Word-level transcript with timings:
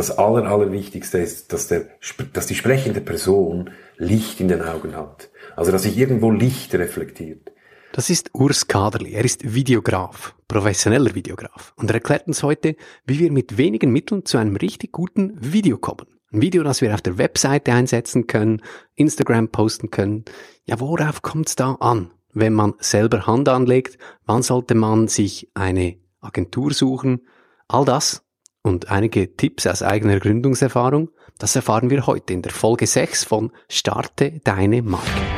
das 0.00 0.16
Aller, 0.16 0.50
Allerwichtigste 0.50 1.18
ist, 1.18 1.52
dass, 1.52 1.68
der, 1.68 1.86
dass 2.32 2.46
die 2.46 2.54
sprechende 2.54 3.02
Person 3.02 3.70
Licht 3.98 4.40
in 4.40 4.48
den 4.48 4.62
Augen 4.62 4.96
hat. 4.96 5.28
Also, 5.56 5.72
dass 5.72 5.82
sich 5.82 5.98
irgendwo 5.98 6.30
Licht 6.30 6.74
reflektiert. 6.74 7.52
Das 7.92 8.08
ist 8.08 8.30
Urs 8.32 8.66
Kaderli. 8.66 9.12
Er 9.12 9.24
ist 9.24 9.52
Videograf, 9.54 10.34
professioneller 10.48 11.14
Videograf. 11.14 11.74
Und 11.76 11.90
er 11.90 11.96
erklärt 11.96 12.26
uns 12.28 12.42
heute, 12.42 12.76
wie 13.04 13.18
wir 13.18 13.30
mit 13.30 13.58
wenigen 13.58 13.90
Mitteln 13.92 14.24
zu 14.24 14.38
einem 14.38 14.56
richtig 14.56 14.92
guten 14.92 15.36
Video 15.38 15.76
kommen. 15.76 16.06
Ein 16.32 16.40
Video, 16.40 16.62
das 16.62 16.80
wir 16.80 16.94
auf 16.94 17.02
der 17.02 17.18
Webseite 17.18 17.72
einsetzen 17.72 18.26
können, 18.26 18.62
Instagram 18.94 19.48
posten 19.48 19.90
können. 19.90 20.24
Ja, 20.64 20.80
worauf 20.80 21.20
kommt 21.20 21.48
es 21.48 21.56
da 21.56 21.72
an, 21.74 22.10
wenn 22.32 22.54
man 22.54 22.74
selber 22.78 23.26
Hand 23.26 23.50
anlegt? 23.50 23.98
Wann 24.24 24.42
sollte 24.42 24.74
man 24.74 25.08
sich 25.08 25.50
eine 25.52 25.96
Agentur 26.20 26.72
suchen? 26.72 27.26
All 27.68 27.84
das 27.84 28.24
und 28.62 28.90
einige 28.90 29.36
Tipps 29.36 29.66
aus 29.66 29.82
eigener 29.82 30.20
Gründungserfahrung, 30.20 31.10
das 31.38 31.56
erfahren 31.56 31.90
wir 31.90 32.06
heute 32.06 32.32
in 32.32 32.42
der 32.42 32.52
Folge 32.52 32.86
6 32.86 33.24
von 33.24 33.52
Starte 33.68 34.40
deine 34.44 34.82
Marke. 34.82 35.29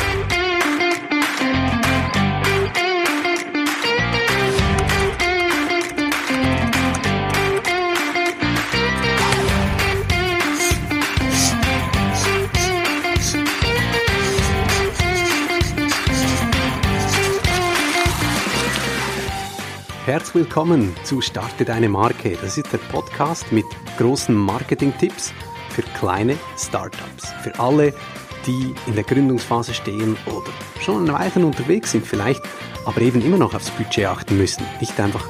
Herzlich 20.05 20.47
willkommen 20.47 20.97
zu 21.05 21.21
Starte 21.21 21.65
deine 21.65 21.89
Marke. 21.89 22.37
Das 22.43 22.59
ist 22.59 22.73
der 22.73 22.79
Podcast 22.79 23.53
mit 23.53 23.65
großen 23.99 24.35
Marketing-Tipps 24.35 25.33
für 25.71 25.83
kleine 25.97 26.37
Startups. 26.59 27.31
Für 27.45 27.57
alle, 27.61 27.95
die 28.45 28.75
in 28.89 28.97
der 28.97 29.05
Gründungsphase 29.05 29.73
stehen 29.73 30.17
oder 30.27 30.51
schon 30.81 31.05
ein 31.05 31.13
Weilchen 31.13 31.45
unterwegs 31.45 31.93
sind 31.93 32.05
vielleicht, 32.05 32.43
aber 32.85 33.01
eben 33.01 33.23
immer 33.23 33.37
noch 33.39 33.55
aufs 33.55 33.71
Budget 33.71 34.07
achten 34.07 34.37
müssen. 34.39 34.67
Nicht 34.81 34.99
einfach 34.99 35.25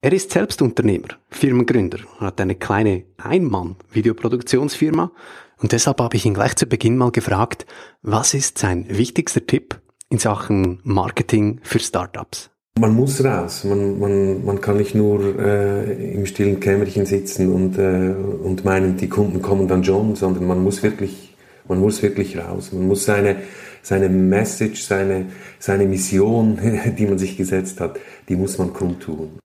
Er 0.00 0.12
ist 0.12 0.32
selbst 0.32 0.60
Unternehmer, 0.60 1.08
Firmengründer 1.30 2.00
hat 2.18 2.40
eine 2.40 2.56
kleine 2.56 3.04
Einmann-Videoproduktionsfirma 3.16 5.10
und 5.56 5.72
deshalb 5.72 5.98
habe 6.00 6.16
ich 6.16 6.26
ihn 6.26 6.34
gleich 6.34 6.56
zu 6.56 6.66
Beginn 6.66 6.98
mal 6.98 7.10
gefragt, 7.10 7.64
was 8.02 8.34
ist 8.34 8.58
sein 8.58 8.86
wichtigster 8.90 9.46
Tipp 9.46 9.80
in 10.10 10.18
Sachen 10.18 10.80
Marketing 10.82 11.60
für 11.62 11.78
Startups? 11.78 12.50
Man 12.76 12.92
muss 12.96 13.22
raus. 13.22 13.62
Man, 13.62 14.00
man, 14.00 14.44
man 14.44 14.60
kann 14.60 14.78
nicht 14.78 14.96
nur 14.96 15.38
äh, 15.38 16.12
im 16.12 16.26
stillen 16.26 16.58
Kämmerchen 16.58 17.06
sitzen 17.06 17.52
und, 17.52 17.78
äh, 17.78 18.12
und 18.12 18.64
meinen, 18.64 18.96
die 18.96 19.08
Kunden 19.08 19.42
kommen 19.42 19.68
dann 19.68 19.84
schon, 19.84 20.16
sondern 20.16 20.46
man 20.46 20.60
muss 20.60 20.82
wirklich, 20.82 21.36
man 21.68 21.78
muss 21.78 22.02
wirklich 22.02 22.36
raus. 22.36 22.72
Man 22.72 22.88
muss 22.88 23.04
seine, 23.04 23.42
seine 23.80 24.08
Message, 24.08 24.82
seine, 24.82 25.30
seine 25.60 25.86
Mission, 25.86 26.58
die 26.98 27.06
man 27.06 27.16
sich 27.16 27.36
gesetzt 27.36 27.80
hat, 27.80 28.00
die 28.28 28.34
muss 28.34 28.58
man 28.58 28.72
kundtun. 28.72 29.38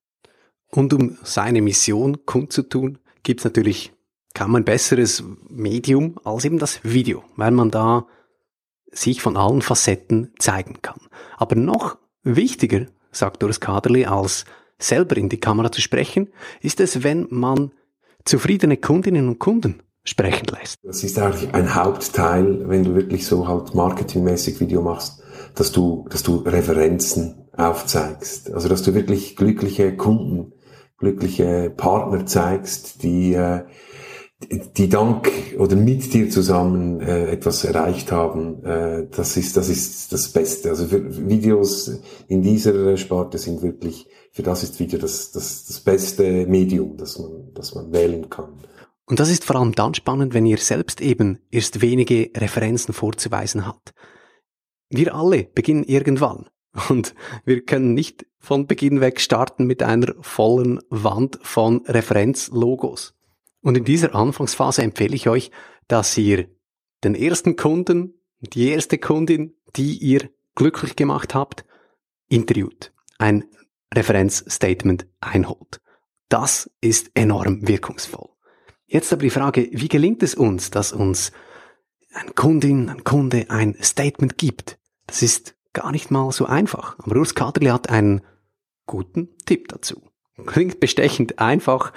Und 0.72 0.94
um 0.94 1.18
seine 1.22 1.62
Mission 1.62 2.26
kundzutun, 2.26 2.98
gibt 3.22 3.42
es 3.42 3.44
natürlich 3.44 3.94
kaum 4.34 4.56
ein 4.56 4.66
besseres 4.66 5.24
Medium 5.50 6.20
als 6.24 6.46
eben 6.46 6.58
das 6.58 6.80
Video, 6.84 7.24
weil 7.36 7.52
man 7.52 7.70
da 7.70 8.08
sich 8.92 9.22
von 9.22 9.38
allen 9.38 9.62
Facetten 9.62 10.34
zeigen 10.40 10.82
kann. 10.82 11.02
Aber 11.38 11.56
noch 11.56 12.00
wichtiger 12.24 12.88
sagt 13.12 13.44
Urs 13.44 13.60
Kaderli, 13.60 14.06
als 14.06 14.46
selber 14.78 15.18
in 15.18 15.30
die 15.30 15.40
Kamera 15.40 15.72
zu 15.72 15.82
sprechen, 15.82 16.30
ist 16.62 16.80
es, 16.80 17.04
wenn 17.04 17.28
man 17.30 17.72
zufriedene 18.26 18.78
Kundinnen 18.78 19.28
und 19.28 19.40
Kunden 19.40 19.82
sprechen 20.04 20.48
lässt. 20.48 20.78
Das 20.84 21.04
ist 21.04 21.20
eigentlich 21.20 21.54
ein 21.54 21.76
Hauptteil, 21.76 22.68
wenn 22.70 22.84
du 22.84 22.96
wirklich 22.96 23.26
so 23.26 23.48
halt 23.48 23.76
marketingmäßig 23.76 24.60
Video 24.60 24.82
machst, 24.82 25.22
dass 25.56 25.72
du, 25.72 26.06
dass 26.10 26.24
du 26.24 26.38
Referenzen 26.38 27.50
aufzeigst. 27.56 28.52
Also, 28.52 28.70
dass 28.70 28.84
du 28.84 28.94
wirklich 28.94 29.36
glückliche 29.36 29.96
Kunden, 29.96 30.54
glückliche 30.98 31.72
Partner 31.76 32.26
zeigst, 32.26 33.04
die, 33.04 33.34
äh, 33.34 33.64
die 34.42 34.88
dank 34.88 35.30
oder 35.58 35.76
mit 35.76 36.14
dir 36.14 36.30
zusammen 36.30 37.02
äh, 37.02 37.32
etwas 37.32 37.66
erreicht 37.66 38.12
haben, 38.12 38.64
äh, 38.64 39.08
das 39.12 39.36
ist 39.36 39.58
das 39.58 39.68
ist 39.68 40.14
das 40.14 40.30
Beste. 40.30 40.70
Also 40.70 40.88
für 40.88 41.28
Videos 41.28 42.00
in 42.28 42.42
dieser 42.42 42.96
Sparte 42.96 43.38
sind 43.38 43.62
wirklich 43.62 44.08
für 44.32 44.44
das 44.44 44.64
ist 44.64 44.80
Video 44.80 44.98
das 44.98 45.32
das 45.32 45.66
das 45.66 45.82
beste 45.82 46.46
Medium, 46.48 46.96
das 46.96 47.20
man 47.20 47.52
das 47.54 47.76
man 47.76 47.92
wählen 47.92 48.30
kann. 48.30 48.54
Und 49.06 49.20
das 49.20 49.30
ist 49.30 49.44
vor 49.44 49.58
allem 49.58 49.74
dann 49.74 49.94
spannend, 49.94 50.34
wenn 50.34 50.46
ihr 50.46 50.60
selbst 50.60 51.02
eben 51.02 51.40
erst 51.52 51.82
wenige 51.82 52.30
Referenzen 52.38 52.94
vorzuweisen 52.94 53.66
habt. 53.66 53.94
Wir 54.90 55.16
alle 55.16 55.44
beginnen 55.44 55.84
irgendwann 55.84 56.48
und 56.90 57.14
wir 57.44 57.66
können 57.66 57.94
nicht 57.94 58.26
von 58.38 58.68
Beginn 58.68 59.02
weg 59.02 59.20
starten 59.20 59.66
mit 59.66 59.84
einer 59.84 60.14
vollen 60.22 60.80
Wand 60.90 61.40
von 61.42 61.84
Referenzlogos. 61.86 63.19
Und 63.62 63.78
in 63.78 63.84
dieser 63.84 64.16
Anfangsphase 64.16 64.84
empfehle 64.84 65.16
ich 65.16 65.28
euch, 65.28 65.52
dass 65.88 66.18
ihr 66.18 66.48
den 67.04 67.16
ersten 67.16 67.56
Kunden, 67.56 68.22
die 68.40 68.70
erste 68.70 68.98
Kundin, 68.98 69.56
die 69.76 69.98
ihr 69.98 70.30
glücklich 70.56 70.96
gemacht 70.96 71.34
habt, 71.36 71.66
interviewt, 72.30 72.94
ein 73.18 73.46
Referenzstatement 73.94 75.08
einholt. 75.20 75.82
Das 76.30 76.70
ist 76.80 77.12
enorm 77.16 77.68
wirkungsvoll. 77.68 78.30
Jetzt 78.86 79.12
aber 79.12 79.24
die 79.24 79.30
Frage, 79.30 79.70
wie 79.72 79.88
gelingt 79.88 80.24
es 80.24 80.36
uns, 80.36 80.70
dass 80.72 80.94
uns 80.94 81.32
ein 82.14 82.34
Kundin, 82.36 82.90
ein 82.90 83.04
Kunde 83.04 83.46
ein 83.50 83.76
Statement 83.82 84.38
gibt? 84.38 84.80
Das 85.08 85.22
ist 85.22 85.56
gar 85.74 85.92
nicht 85.92 86.12
mal 86.12 86.32
so 86.32 86.46
einfach. 86.46 86.98
Aber 87.00 87.18
Urs 87.18 87.36
Kaderli 87.36 87.70
hat 87.70 87.90
einen 87.90 88.22
guten 88.86 89.30
Tipp 89.46 89.68
dazu. 89.68 90.02
Klingt 90.46 90.80
bestechend 90.80 91.40
einfach, 91.40 91.94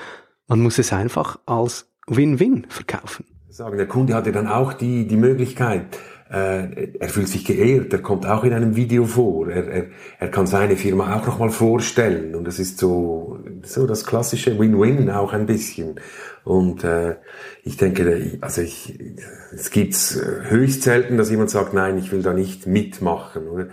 man 0.52 0.60
muss 0.60 0.78
es 0.78 0.92
einfach 0.92 1.38
als 1.46 1.90
Win-Win 2.08 2.66
verkaufen. 2.68 3.24
Sagen, 3.48 3.78
der 3.78 3.88
Kunde 3.88 4.12
hatte 4.12 4.32
dann 4.32 4.46
auch 4.46 4.74
die, 4.74 5.06
die 5.06 5.16
Möglichkeit, 5.16 5.96
äh, 6.32 6.88
er 6.98 7.08
fühlt 7.10 7.28
sich 7.28 7.44
geehrt, 7.44 7.92
er 7.92 8.00
kommt 8.00 8.26
auch 8.26 8.42
in 8.44 8.54
einem 8.54 8.74
Video 8.74 9.04
vor, 9.04 9.48
er, 9.50 9.68
er, 9.68 9.84
er 10.18 10.28
kann 10.30 10.46
seine 10.46 10.76
Firma 10.76 11.14
auch 11.14 11.26
nochmal 11.26 11.50
vorstellen 11.50 12.34
und 12.34 12.46
das 12.46 12.58
ist 12.58 12.78
so, 12.78 13.38
so 13.62 13.86
das 13.86 14.06
klassische 14.06 14.58
Win-Win 14.58 15.10
auch 15.10 15.34
ein 15.34 15.44
bisschen. 15.46 15.96
Und 16.44 16.82
äh, 16.82 17.16
ich 17.62 17.76
denke, 17.76 18.38
also 18.40 18.62
ich, 18.62 18.98
es 19.54 19.70
gibt's 19.70 20.20
höchst 20.48 20.82
selten, 20.82 21.16
dass 21.16 21.30
jemand 21.30 21.50
sagt, 21.50 21.72
nein, 21.72 21.98
ich 21.98 22.10
will 22.10 22.22
da 22.22 22.32
nicht 22.32 22.66
mitmachen. 22.66 23.46
Oder? 23.46 23.68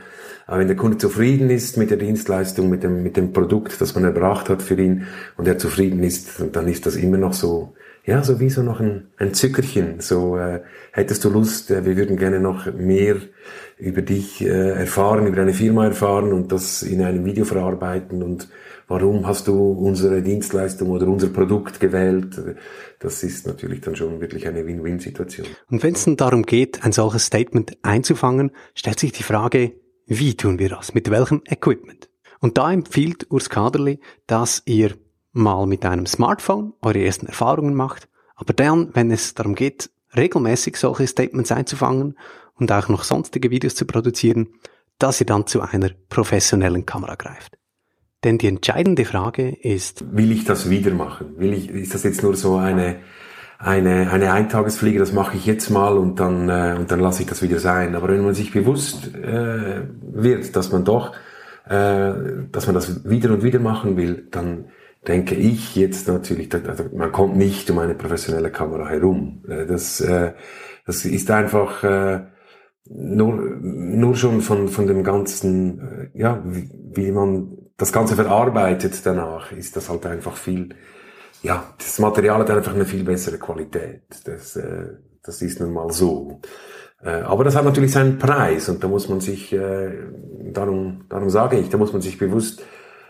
Aber 0.46 0.60
wenn 0.60 0.68
der 0.68 0.76
Kunde 0.76 0.98
zufrieden 0.98 1.50
ist 1.50 1.78
mit 1.78 1.90
der 1.90 1.98
Dienstleistung, 1.98 2.70
mit 2.70 2.84
dem, 2.84 3.02
mit 3.02 3.18
dem 3.18 3.34
Produkt, 3.34 3.82
das 3.82 3.96
man 3.96 4.04
erbracht 4.04 4.50
hat 4.50 4.62
für 4.62 4.76
ihn 4.76 5.08
und 5.38 5.48
er 5.48 5.58
zufrieden 5.58 6.04
ist, 6.04 6.30
dann 6.52 6.68
ist 6.68 6.86
das 6.86 6.96
immer 6.96 7.18
noch 7.18 7.34
so 7.34 7.74
ja, 8.10 8.24
so 8.24 8.40
wie 8.40 8.50
so 8.50 8.64
noch 8.64 8.80
ein, 8.80 9.08
ein 9.18 9.36
Zückerchen. 9.36 10.00
So, 10.00 10.36
äh, 10.38 10.62
hättest 10.92 11.24
du 11.24 11.30
Lust, 11.30 11.70
äh, 11.70 11.86
wir 11.86 11.96
würden 11.96 12.18
gerne 12.18 12.40
noch 12.40 12.74
mehr 12.74 13.18
über 13.78 14.02
dich 14.02 14.42
äh, 14.42 14.72
erfahren, 14.72 15.28
über 15.28 15.36
deine 15.36 15.54
Firma 15.54 15.86
erfahren 15.86 16.34
und 16.34 16.52
das 16.52 16.82
in 16.82 17.04
einem 17.04 17.24
Video 17.24 17.46
verarbeiten 17.46 18.24
und 18.24 18.50
warum 18.88 19.28
hast 19.28 19.48
du 19.48 19.72
unsere 19.74 20.24
Dienstleistung 20.24 20.90
oder 20.90 21.08
unser 21.08 21.28
Produkt 21.28 21.80
gewählt? 21.80 22.42
Das 22.98 23.24
ist 23.24 23.46
natürlich 23.46 23.82
dann 23.82 23.96
schon 23.96 24.20
wirklich 24.20 24.48
eine 24.48 24.66
Win-Win-Situation. 24.66 25.46
Und 25.70 25.84
wenn 25.84 25.94
es 25.94 26.06
dann 26.06 26.18
darum 26.18 26.44
geht, 26.44 26.84
ein 26.84 26.92
solches 26.92 27.26
Statement 27.26 27.78
einzufangen, 27.84 28.52
stellt 28.74 29.00
sich 29.00 29.12
die 29.12 29.24
Frage, 29.24 29.74
wie 30.08 30.36
tun 30.36 30.58
wir 30.58 30.70
das? 30.70 30.96
Mit 30.96 31.12
welchem 31.12 31.44
Equipment? 31.48 32.10
Und 32.40 32.58
da 32.58 32.72
empfiehlt 32.74 33.28
Urs 33.30 33.50
Kaderli, 33.50 34.00
dass 34.26 34.64
ihr 34.66 34.96
mal 35.40 35.66
mit 35.66 35.86
einem 35.86 36.06
Smartphone 36.06 36.74
eure 36.82 37.04
ersten 37.04 37.28
Erfahrungen 37.28 37.74
macht, 37.74 38.08
aber 38.36 38.54
dann, 38.54 38.90
wenn 38.94 39.12
es 39.12 39.34
darum 39.34 39.56
geht, 39.56 39.90
regelmäßig 40.16 40.78
solche 40.78 41.08
Statements 41.08 41.52
einzufangen 41.52 42.18
und 42.56 42.72
auch 42.72 42.90
noch 42.90 43.04
sonstige 43.04 43.52
Videos 43.52 43.76
zu 43.76 43.86
produzieren, 43.86 44.48
dass 44.98 45.20
ihr 45.20 45.26
dann 45.26 45.48
zu 45.48 45.62
einer 45.62 45.90
professionellen 46.10 46.86
Kamera 46.86 47.16
greift. 47.16 47.58
Denn 48.24 48.38
die 48.38 48.48
entscheidende 48.48 49.06
Frage 49.06 49.50
ist, 49.50 50.04
will 50.16 50.32
ich 50.32 50.44
das 50.44 50.70
wieder 50.70 50.92
machen? 50.92 51.38
Will 51.38 51.54
ich, 51.54 51.70
ist 51.70 51.94
das 51.94 52.04
jetzt 52.04 52.22
nur 52.22 52.36
so 52.36 52.58
eine, 52.58 52.98
eine, 53.60 54.12
eine 54.12 54.34
Eintagesfliege, 54.34 55.00
das 55.00 55.14
mache 55.14 55.38
ich 55.38 55.46
jetzt 55.46 55.70
mal 55.70 55.98
und 55.98 56.20
dann, 56.20 56.50
äh, 56.50 56.76
und 56.78 56.92
dann 56.92 57.00
lasse 57.00 57.24
ich 57.24 57.30
das 57.30 57.42
wieder 57.42 57.60
sein. 57.60 57.96
Aber 57.96 58.10
wenn 58.10 58.24
man 58.24 58.34
sich 58.34 58.52
bewusst 58.52 59.16
äh, 59.16 59.84
wird, 60.02 60.56
dass 60.56 60.72
man 60.72 60.84
doch, 60.84 61.14
äh, 61.66 62.12
dass 62.52 62.66
man 62.66 62.76
das 62.76 63.10
wieder 63.10 63.32
und 63.32 63.44
wieder 63.44 63.60
machen 63.60 63.96
will, 63.96 64.28
dann 64.32 64.66
denke 65.10 65.34
ich 65.34 65.76
jetzt 65.76 66.08
natürlich, 66.08 66.54
also 66.54 66.86
man 66.94 67.12
kommt 67.12 67.36
nicht 67.36 67.70
um 67.72 67.80
eine 67.80 67.96
professionelle 67.96 68.52
Kamera 68.52 68.88
herum. 68.90 69.44
Äh, 69.50 69.66
das, 69.66 70.00
äh, 70.02 70.34
das 70.86 71.04
ist 71.04 71.32
einfach 71.32 71.84
äh, 71.84 72.20
nur, 72.86 73.34
nur 73.34 74.16
schon 74.16 74.42
von, 74.42 74.68
von 74.68 74.86
dem 74.86 75.04
ganzen, 75.04 76.12
ja, 76.14 76.44
wie, 76.46 76.70
wie 76.94 77.12
man 77.12 77.58
das 77.76 77.92
Ganze 77.92 78.16
verarbeitet 78.16 79.04
danach, 79.04 79.52
ist 79.52 79.76
das 79.76 79.90
halt 79.90 80.06
einfach 80.06 80.38
viel, 80.38 80.70
ja, 81.42 81.64
das 81.80 81.98
Material 81.98 82.42
hat 82.42 82.52
einfach 82.52 82.76
eine 82.76 82.86
viel 82.86 83.04
bessere 83.04 83.40
Qualität. 83.40 84.04
Das, 84.26 84.60
das 85.24 85.42
ist 85.42 85.60
nun 85.60 85.72
mal 85.72 85.92
so. 85.92 86.42
Aber 87.02 87.46
das 87.46 87.56
hat 87.56 87.64
natürlich 87.64 87.94
seinen 87.94 88.18
Preis 88.18 88.68
und 88.68 88.84
da 88.84 88.90
muss 88.90 89.08
man 89.08 89.22
sich, 89.22 89.56
darum, 90.52 91.06
darum 91.08 91.30
sage 91.30 91.58
ich, 91.58 91.70
da 91.70 91.78
muss 91.78 91.94
man 91.94 92.02
sich 92.02 92.18
bewusst 92.18 92.62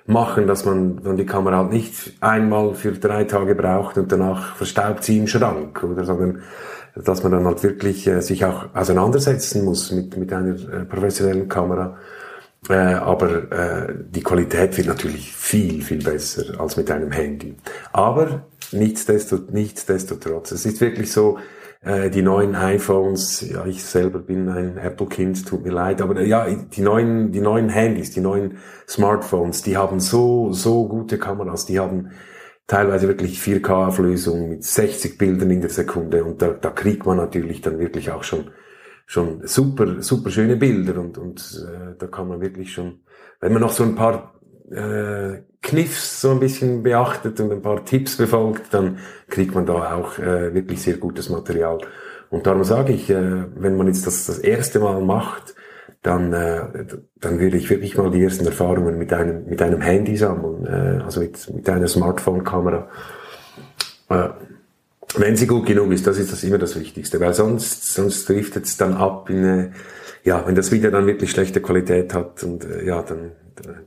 machen, 0.06 0.48
dass 0.48 0.66
man 0.66 1.04
dann 1.04 1.18
die 1.18 1.26
Kamera 1.26 1.58
halt 1.58 1.72
nicht 1.72 2.14
einmal 2.20 2.74
für 2.74 2.92
drei 2.94 3.26
Tage 3.26 3.56
braucht 3.56 3.98
und 3.98 4.12
danach 4.12 4.56
verstaubt 4.56 5.04
sie 5.04 5.20
im 5.20 5.28
Schrank, 5.28 5.84
oder, 5.84 6.04
sondern 6.04 6.42
dass 6.96 7.24
man 7.24 7.32
dann 7.32 7.46
halt 7.46 7.64
wirklich 7.64 8.08
äh, 8.08 8.22
sich 8.22 8.46
auch 8.46 8.74
auseinandersetzen 8.74 9.64
muss 9.64 9.92
mit, 9.92 10.18
mit 10.18 10.34
einer 10.34 10.56
äh, 10.56 10.86
professionellen 10.86 11.48
Kamera. 11.48 11.98
Äh, 12.68 12.74
aber 12.74 13.52
äh, 13.52 13.94
die 14.10 14.22
Qualität 14.22 14.76
wird 14.78 14.88
natürlich 14.88 15.32
viel, 15.32 15.82
viel 15.82 16.04
besser 16.04 16.60
als 16.60 16.76
mit 16.76 16.92
einem 16.92 17.12
Handy. 17.12 17.56
Aber 17.94 18.44
nichtsdestotrotz, 18.72 19.52
nichtsdestotrotz 19.52 20.52
es 20.52 20.66
ist 20.66 20.82
wirklich 20.82 21.12
so, 21.12 21.38
äh, 21.82 22.10
die 22.10 22.22
neuen 22.22 22.56
iPhones, 22.56 23.42
ja, 23.50 23.66
ich 23.66 23.84
selber 23.84 24.20
bin 24.20 24.50
ein 24.50 24.78
Apple-Kind, 24.78 25.48
tut 25.48 25.64
mir 25.64 25.72
leid, 25.72 26.02
aber 26.02 26.22
ja, 26.22 26.48
die 26.50 26.82
neuen, 26.82 27.32
die 27.32 27.42
neuen 27.42 27.70
Handys, 27.70 28.12
die 28.12 28.22
neuen 28.22 28.58
Smartphones, 28.88 29.62
die 29.64 29.78
haben 29.78 30.00
so, 30.00 30.52
so 30.52 30.88
gute 30.88 31.18
Kameras, 31.18 31.66
die 31.66 31.80
haben 31.80 32.12
teilweise 32.68 33.08
wirklich 33.08 33.40
4K-Auflösung 33.40 34.50
mit 34.50 34.64
60 34.64 35.18
Bildern 35.18 35.52
in 35.52 35.62
der 35.62 35.70
Sekunde 35.72 36.24
und 36.24 36.42
da, 36.42 36.50
da 36.50 36.70
kriegt 36.70 37.06
man 37.06 37.18
natürlich 37.18 37.62
dann 37.62 37.80
wirklich 37.80 38.12
auch 38.12 38.24
schon 38.24 38.52
schon 39.08 39.42
super 39.48 40.04
super 40.04 40.30
schöne 40.30 40.56
Bilder 40.56 41.00
und 41.00 41.18
und 41.18 41.66
äh, 41.68 41.96
da 41.98 42.06
kann 42.06 42.28
man 42.28 42.42
wirklich 42.42 42.72
schon 42.72 43.00
wenn 43.40 43.54
man 43.54 43.64
noch 43.64 43.72
so 43.72 43.84
ein 43.84 43.96
paar 43.96 44.39
äh, 44.72 45.42
Kniffs 45.62 46.22
so 46.22 46.32
ein 46.32 46.40
bisschen 46.40 46.84
beachtet 46.84 47.40
und 47.40 47.52
ein 47.52 47.62
paar 47.62 47.84
Tipps 47.86 48.18
befolgt, 48.18 48.74
dann 48.74 49.00
kriegt 49.28 49.54
man 49.56 49.66
da 49.66 49.96
auch 49.96 50.18
äh, 50.20 50.54
wirklich 50.54 50.82
sehr 50.82 50.98
gutes 50.98 51.30
Material. 51.30 51.80
Und 52.30 52.46
darum 52.46 52.64
sage 52.64 52.94
ich, 52.94 53.10
äh, 53.10 53.46
wenn 53.56 53.76
man 53.76 53.88
jetzt 53.88 54.06
das 54.08 54.26
das 54.26 54.40
erste 54.40 54.80
Mal 54.80 55.02
macht, 55.02 55.56
dann, 56.02 56.32
äh, 56.32 56.86
dann 57.20 57.40
würde 57.40 57.58
ich 57.58 57.70
wirklich 57.70 57.98
mal 57.98 58.10
die 58.10 58.24
ersten 58.24 58.46
Erfahrungen 58.46 58.98
mit 58.98 59.12
einem, 59.12 59.46
mit 59.48 59.62
einem 59.62 59.82
Handy 59.82 60.16
sammeln, 60.16 60.66
äh, 60.66 61.04
also 61.04 61.20
mit, 61.20 61.54
mit 61.54 61.70
einer 61.70 61.88
Smartphone-Kamera. 61.88 62.88
Äh, 64.10 64.30
wenn 65.16 65.36
sie 65.36 65.48
gut 65.48 65.66
genug 65.66 65.92
ist, 65.92 66.06
das 66.08 66.18
ist 66.20 66.32
das 66.32 66.44
immer 66.44 66.58
das 66.60 66.80
Wichtigste, 66.80 67.20
weil 67.20 67.34
sonst, 67.34 67.94
sonst 67.94 68.30
driftet 68.30 68.66
es 68.66 68.78
dann 68.78 68.94
ab 68.94 69.30
in, 69.30 69.44
äh, 69.44 69.72
ja, 70.24 70.46
wenn 70.46 70.56
das 70.56 70.72
Video 70.72 70.92
dann 70.92 71.08
wirklich 71.08 71.32
schlechte 71.32 71.62
Qualität 71.62 72.14
hat 72.14 72.44
und 72.44 72.64
äh, 72.64 72.86
ja, 72.86 73.02
dann, 73.02 73.32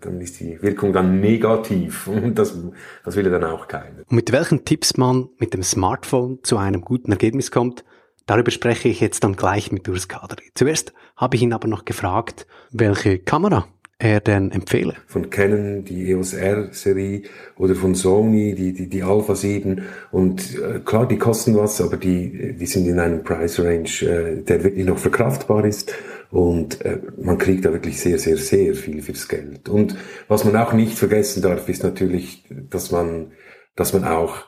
dann 0.00 0.20
ist 0.20 0.40
die 0.40 0.60
Wirkung 0.62 0.92
dann 0.92 1.20
negativ 1.20 2.06
und 2.06 2.38
das, 2.38 2.56
das 3.04 3.16
will 3.16 3.24
ja 3.24 3.38
dann 3.38 3.44
auch 3.44 3.68
keiner. 3.68 3.98
Und 4.08 4.12
mit 4.12 4.32
welchen 4.32 4.64
Tipps 4.64 4.96
man 4.96 5.28
mit 5.38 5.54
dem 5.54 5.62
Smartphone 5.62 6.40
zu 6.42 6.56
einem 6.56 6.82
guten 6.82 7.12
Ergebnis 7.12 7.50
kommt, 7.50 7.84
darüber 8.26 8.50
spreche 8.50 8.88
ich 8.88 9.00
jetzt 9.00 9.24
dann 9.24 9.36
gleich 9.36 9.72
mit 9.72 9.88
Urs 9.88 10.08
Kadri. 10.08 10.50
Zuerst 10.54 10.92
habe 11.16 11.36
ich 11.36 11.42
ihn 11.42 11.52
aber 11.52 11.68
noch 11.68 11.84
gefragt, 11.84 12.46
welche 12.70 13.18
Kamera 13.18 13.66
er 14.02 14.20
denn 14.20 14.50
empfehle? 14.50 14.94
Von 15.06 15.30
Canon 15.30 15.84
die 15.84 16.10
EOS 16.10 16.34
R-Serie 16.34 17.22
oder 17.56 17.74
von 17.74 17.94
Sony 17.94 18.54
die, 18.54 18.72
die, 18.72 18.88
die 18.88 19.02
Alpha 19.02 19.34
7 19.34 19.82
und 20.10 20.58
äh, 20.58 20.80
klar, 20.80 21.06
die 21.06 21.18
kosten 21.18 21.56
was, 21.56 21.80
aber 21.80 21.96
die, 21.96 22.56
die 22.56 22.66
sind 22.66 22.86
in 22.88 22.98
einem 22.98 23.22
Price 23.22 23.60
Range, 23.60 23.88
äh, 24.02 24.42
der 24.42 24.64
wirklich 24.64 24.86
noch 24.86 24.98
verkraftbar 24.98 25.64
ist 25.64 25.94
und 26.32 26.80
äh, 26.80 26.98
man 27.18 27.36
kriegt 27.36 27.66
da 27.66 27.72
wirklich 27.72 28.00
sehr, 28.00 28.18
sehr, 28.18 28.38
sehr 28.38 28.74
viel 28.74 29.02
fürs 29.02 29.28
Geld. 29.28 29.68
Und 29.68 29.96
was 30.28 30.44
man 30.44 30.56
auch 30.56 30.72
nicht 30.72 30.98
vergessen 30.98 31.42
darf, 31.42 31.68
ist 31.68 31.84
natürlich, 31.84 32.48
dass 32.70 32.90
man, 32.90 33.32
dass 33.76 33.92
man 33.92 34.04
auch 34.04 34.46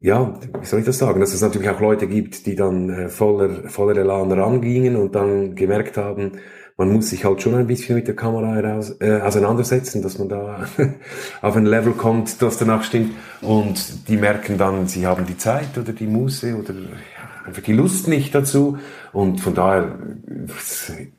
ja, 0.00 0.34
wie 0.60 0.66
soll 0.66 0.80
ich 0.80 0.86
das 0.86 0.98
sagen, 0.98 1.20
dass 1.20 1.32
es 1.32 1.42
natürlich 1.42 1.70
auch 1.70 1.80
Leute 1.80 2.08
gibt, 2.08 2.46
die 2.46 2.56
dann 2.56 2.90
äh, 2.90 3.08
voller, 3.08 3.68
voller 3.68 3.96
Elan 3.96 4.32
rangingen 4.32 4.96
und 4.96 5.14
dann 5.14 5.54
gemerkt 5.54 5.96
haben, 5.96 6.32
man 6.76 6.92
muss 6.92 7.10
sich 7.10 7.24
halt 7.24 7.40
schon 7.40 7.54
ein 7.54 7.68
bisschen 7.68 7.94
mit 7.94 8.08
der 8.08 8.16
Kamera 8.16 8.54
heraus, 8.54 8.96
äh, 9.00 9.20
auseinandersetzen, 9.20 10.02
dass 10.02 10.18
man 10.18 10.28
da 10.28 10.66
auf 11.42 11.54
ein 11.54 11.66
Level 11.66 11.92
kommt, 11.92 12.42
das 12.42 12.58
danach 12.58 12.82
stimmt. 12.82 13.12
Und 13.42 14.08
die 14.08 14.16
merken 14.16 14.58
dann, 14.58 14.88
sie 14.88 15.06
haben 15.06 15.24
die 15.24 15.36
Zeit 15.36 15.78
oder 15.78 15.92
die 15.92 16.08
Muße 16.08 16.56
oder 16.56 16.74
einfach 17.44 17.62
die 17.62 17.72
Lust 17.72 18.08
nicht 18.08 18.34
dazu. 18.34 18.78
Und 19.12 19.40
von 19.40 19.54
daher 19.54 19.98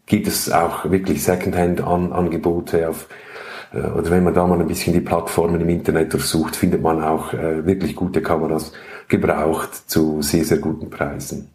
gibt 0.05 0.27
es 0.27 0.51
auch 0.51 0.89
wirklich 0.89 1.24
Secondhand-Angebote 1.24 2.89
auf 2.89 3.07
äh, 3.74 3.81
oder 3.81 4.12
wenn 4.12 4.24
man 4.24 4.33
da 4.33 4.45
mal 4.47 4.59
ein 4.59 4.67
bisschen 4.67 4.93
die 4.93 5.01
Plattformen 5.01 5.59
im 5.62 5.69
Internet 5.69 6.13
durchsucht, 6.13 6.55
findet 6.55 6.81
man 6.81 7.03
auch 7.03 7.33
äh, 7.33 7.65
wirklich 7.65 7.95
gute 7.95 8.21
Kameras 8.21 8.71
gebraucht 9.07 9.89
zu 9.89 10.21
sehr, 10.21 10.45
sehr 10.45 10.59
guten 10.59 10.89
Preisen. 10.89 11.50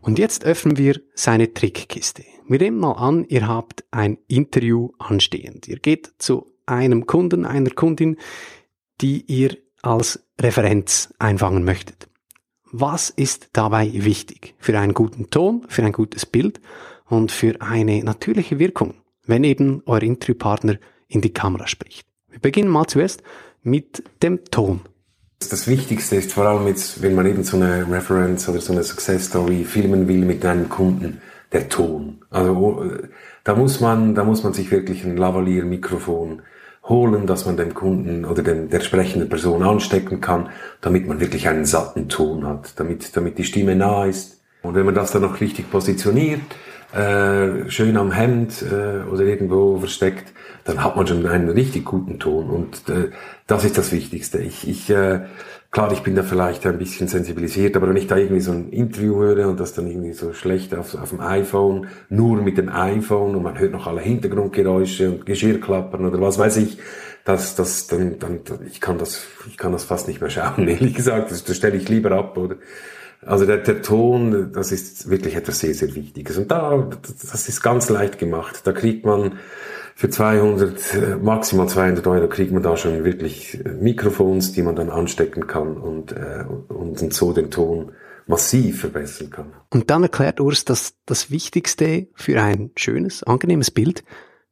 Und 0.00 0.18
jetzt 0.18 0.44
öffnen 0.44 0.76
wir 0.76 1.00
seine 1.14 1.54
Trickkiste. 1.54 2.24
Wir 2.46 2.58
nehmen 2.58 2.78
mal 2.78 2.92
an, 2.92 3.24
ihr 3.24 3.48
habt 3.48 3.84
ein 3.90 4.18
Interview 4.28 4.90
anstehend. 4.98 5.66
Ihr 5.66 5.78
geht 5.78 6.12
zu 6.18 6.52
einem 6.66 7.06
Kunden, 7.06 7.46
einer 7.46 7.70
Kundin, 7.70 8.18
die 9.00 9.22
ihr 9.22 9.56
als 9.80 10.26
Referenz 10.38 11.14
einfangen 11.18 11.64
möchtet. 11.64 12.08
Was 12.76 13.08
ist 13.08 13.50
dabei 13.52 13.88
wichtig 13.92 14.56
für 14.58 14.76
einen 14.76 14.94
guten 14.94 15.30
Ton, 15.30 15.64
für 15.68 15.84
ein 15.84 15.92
gutes 15.92 16.26
Bild 16.26 16.60
und 17.08 17.30
für 17.30 17.60
eine 17.60 18.02
natürliche 18.02 18.58
Wirkung, 18.58 18.94
wenn 19.24 19.44
eben 19.44 19.84
euer 19.86 20.02
Interviewpartner 20.02 20.78
in 21.06 21.20
die 21.20 21.32
Kamera 21.32 21.68
spricht? 21.68 22.04
Wir 22.28 22.40
beginnen 22.40 22.68
mal 22.68 22.88
zuerst 22.88 23.22
mit 23.62 24.02
dem 24.24 24.44
Ton. 24.46 24.80
Das 25.38 25.68
Wichtigste 25.68 26.16
ist 26.16 26.32
vor 26.32 26.46
allem 26.46 26.66
jetzt, 26.66 27.00
wenn 27.00 27.14
man 27.14 27.26
eben 27.26 27.44
so 27.44 27.58
eine 27.58 27.88
Reference 27.88 28.48
oder 28.48 28.60
so 28.60 28.72
eine 28.72 28.82
Success 28.82 29.26
Story 29.26 29.62
filmen 29.62 30.08
will 30.08 30.24
mit 30.24 30.44
einem 30.44 30.68
Kunden, 30.68 31.22
der 31.52 31.68
Ton. 31.68 32.24
Also 32.30 32.50
oh, 32.54 32.90
da 33.44 33.54
muss 33.54 33.78
man, 33.78 34.16
da 34.16 34.24
muss 34.24 34.42
man 34.42 34.52
sich 34.52 34.72
wirklich 34.72 35.04
ein 35.04 35.16
Lavalier-Mikrofon 35.16 36.42
holen, 36.84 37.26
dass 37.26 37.46
man 37.46 37.56
dem 37.56 37.74
Kunden 37.74 38.24
oder 38.24 38.42
dem, 38.42 38.68
der 38.68 38.80
sprechenden 38.80 39.28
Person 39.28 39.62
anstecken 39.62 40.20
kann, 40.20 40.50
damit 40.80 41.06
man 41.06 41.20
wirklich 41.20 41.48
einen 41.48 41.64
satten 41.64 42.08
Ton 42.08 42.46
hat, 42.46 42.78
damit, 42.78 43.16
damit 43.16 43.38
die 43.38 43.44
Stimme 43.44 43.74
nah 43.74 44.04
ist. 44.04 44.40
Und 44.62 44.74
wenn 44.74 44.84
man 44.84 44.94
das 44.94 45.10
dann 45.12 45.22
noch 45.22 45.40
richtig 45.40 45.70
positioniert, 45.70 46.40
äh, 46.94 47.68
schön 47.70 47.96
am 47.96 48.12
Hemd 48.12 48.62
äh, 48.62 49.02
oder 49.10 49.22
irgendwo 49.22 49.78
versteckt, 49.78 50.32
dann 50.64 50.82
hat 50.82 50.96
man 50.96 51.06
schon 51.06 51.26
einen 51.26 51.48
richtig 51.48 51.84
guten 51.84 52.18
Ton. 52.18 52.50
Und 52.50 52.88
äh, 52.88 53.10
das 53.46 53.64
ist 53.64 53.76
das 53.76 53.92
Wichtigste. 53.92 54.38
Ich, 54.38 54.68
ich 54.68 54.90
äh, 54.90 55.20
Klar, 55.74 55.90
ich 55.90 56.04
bin 56.04 56.14
da 56.14 56.22
vielleicht 56.22 56.64
ein 56.66 56.78
bisschen 56.78 57.08
sensibilisiert, 57.08 57.74
aber 57.74 57.88
wenn 57.88 57.96
ich 57.96 58.06
da 58.06 58.16
irgendwie 58.16 58.40
so 58.40 58.52
ein 58.52 58.70
Interview 58.70 59.16
höre 59.16 59.48
und 59.48 59.58
das 59.58 59.74
dann 59.74 59.88
irgendwie 59.88 60.12
so 60.12 60.32
schlecht 60.32 60.72
auf, 60.72 60.94
auf 60.94 61.08
dem 61.08 61.20
iPhone, 61.20 61.88
nur 62.08 62.40
mit 62.42 62.58
dem 62.58 62.68
iPhone 62.68 63.34
und 63.34 63.42
man 63.42 63.58
hört 63.58 63.72
noch 63.72 63.88
alle 63.88 64.00
Hintergrundgeräusche 64.00 65.10
und 65.10 65.26
Geschirrklappern 65.26 66.06
oder 66.06 66.20
was 66.20 66.38
weiß 66.38 66.58
ich, 66.58 66.78
das, 67.24 67.56
das, 67.56 67.88
dann, 67.88 68.20
dann, 68.20 68.38
ich 68.70 68.80
kann 68.80 68.98
das, 68.98 69.26
ich 69.48 69.56
kann 69.56 69.72
das 69.72 69.82
fast 69.82 70.06
nicht 70.06 70.20
mehr 70.20 70.30
schauen, 70.30 70.68
ehrlich 70.68 70.94
gesagt, 70.94 71.32
das, 71.32 71.42
das 71.42 71.56
stelle 71.56 71.76
ich 71.76 71.88
lieber 71.88 72.12
ab, 72.12 72.38
oder? 72.38 72.54
Also 73.26 73.44
der, 73.44 73.56
der 73.56 73.82
Ton, 73.82 74.52
das 74.52 74.70
ist 74.70 75.10
wirklich 75.10 75.34
etwas 75.34 75.58
sehr, 75.58 75.74
sehr 75.74 75.92
Wichtiges. 75.96 76.38
Und 76.38 76.52
da, 76.52 76.88
das 77.02 77.48
ist 77.48 77.62
ganz 77.62 77.88
leicht 77.88 78.20
gemacht. 78.20 78.60
Da 78.64 78.72
kriegt 78.72 79.04
man 79.04 79.38
für 79.96 80.10
200, 80.10 80.94
äh, 80.94 81.16
maximal 81.16 81.68
200 81.68 82.06
Euro 82.06 82.28
kriegt 82.28 82.52
man 82.52 82.62
da 82.62 82.76
schon 82.76 83.04
wirklich 83.04 83.64
äh, 83.64 83.68
Mikrofons, 83.68 84.52
die 84.52 84.62
man 84.62 84.74
dann 84.74 84.90
anstecken 84.90 85.46
kann 85.46 85.76
und, 85.76 86.12
äh, 86.12 86.44
und 86.68 87.12
so 87.12 87.32
den 87.32 87.50
Ton 87.50 87.92
massiv 88.26 88.80
verbessern 88.80 89.30
kann. 89.30 89.52
Und 89.70 89.90
dann 89.90 90.02
erklärt 90.02 90.40
Urs, 90.40 90.64
dass 90.64 90.94
das 91.06 91.30
Wichtigste 91.30 92.08
für 92.14 92.42
ein 92.42 92.72
schönes, 92.76 93.22
angenehmes 93.22 93.70
Bild 93.70 94.02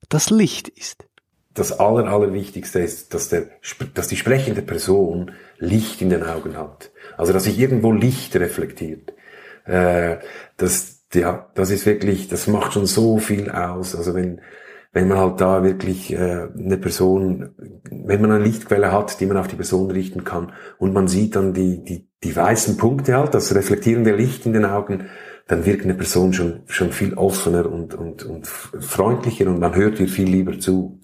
das 0.09 0.31
Licht 0.31 0.69
ist. 0.69 1.07
Das 1.55 1.79
aller, 1.79 2.07
allerwichtigste 2.07 2.79
ist, 2.79 3.13
dass, 3.13 3.29
der, 3.29 3.49
dass 3.95 4.09
die 4.09 4.17
sprechende 4.17 4.63
Person 4.63 5.33
Licht 5.59 6.01
in 6.01 6.11
den 6.11 6.23
Augen 6.23 6.57
hat. 6.57 6.91
Also, 7.17 7.33
dass 7.33 7.45
sich 7.45 7.59
irgendwo 7.59 7.93
Licht 7.93 8.35
reflektiert. 8.37 9.13
Äh, 9.65 10.19
das, 10.57 11.03
ja, 11.13 11.51
das 11.55 11.71
ist 11.71 11.85
wirklich, 11.85 12.29
das 12.29 12.47
macht 12.47 12.73
schon 12.73 12.87
so 12.87 13.19
viel 13.19 13.51
aus. 13.51 13.95
Also, 13.95 14.15
wenn, 14.15 14.41
wenn 14.93 15.09
man 15.09 15.19
halt 15.19 15.41
da 15.41 15.65
wirklich 15.65 16.13
äh, 16.13 16.49
eine 16.57 16.77
Person, 16.77 17.51
wenn 17.91 18.21
man 18.21 18.31
eine 18.31 18.45
Lichtquelle 18.45 18.93
hat, 18.93 19.21
die 19.21 19.27
man 19.27 19.39
auf 19.39 19.49
die 19.49 19.57
Person 19.57 19.91
richten 19.91 20.25
kann 20.25 20.53
und 20.79 20.93
man 20.93 21.09
sieht 21.09 21.35
dann 21.35 21.55
die, 21.55 21.83
die, 21.83 22.09
die 22.23 22.37
weißen 22.37 22.77
Punkte 22.77 23.17
halt, 23.17 23.35
das 23.35 23.55
reflektierende 23.55 24.15
Licht 24.15 24.45
in 24.45 24.53
den 24.53 24.67
Augen, 24.67 25.07
dann 25.49 25.65
wirkt 25.65 25.85
eine 25.85 25.95
Person 25.95 26.33
schon, 26.35 26.63
schon 26.67 26.93
viel 26.93 27.15
offener 27.15 27.71
und, 27.71 27.95
und, 27.95 28.25
und 28.25 28.47
freundlicher 28.47 29.47
und 29.49 29.59
man 29.59 29.75
hört 29.75 29.99
ihr 29.99 30.09
viel 30.09 30.29
lieber 30.29 30.59
zu. 30.59 31.01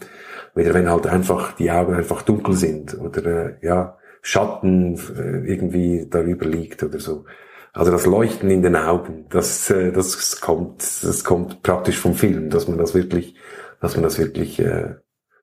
Weder 0.54 0.74
wenn 0.74 0.90
halt 0.90 1.06
einfach 1.06 1.52
die 1.52 1.70
Augen 1.70 1.94
einfach 1.94 2.22
dunkel 2.22 2.54
sind 2.54 2.98
oder 2.98 3.24
äh, 3.26 3.54
ja, 3.62 3.96
Schatten 4.22 4.96
äh, 5.16 5.50
irgendwie 5.50 6.06
darüber 6.08 6.46
liegt 6.46 6.82
oder 6.82 7.00
so. 7.00 7.24
Also 7.72 7.92
das 7.92 8.06
Leuchten 8.06 8.50
in 8.50 8.62
den 8.62 8.76
Augen, 8.76 9.26
das, 9.30 9.70
äh, 9.70 9.92
das 9.92 10.40
kommt, 10.40 10.82
das 11.02 11.24
kommt 11.24 11.62
praktisch 11.62 11.98
vom 11.98 12.14
Film, 12.14 12.50
dass 12.50 12.68
man 12.68 12.78
das 12.78 12.94
wirklich 12.94 13.36
dass 13.80 13.94
man 13.94 14.02
das 14.02 14.18
wirklich 14.18 14.58
äh, 14.58 14.94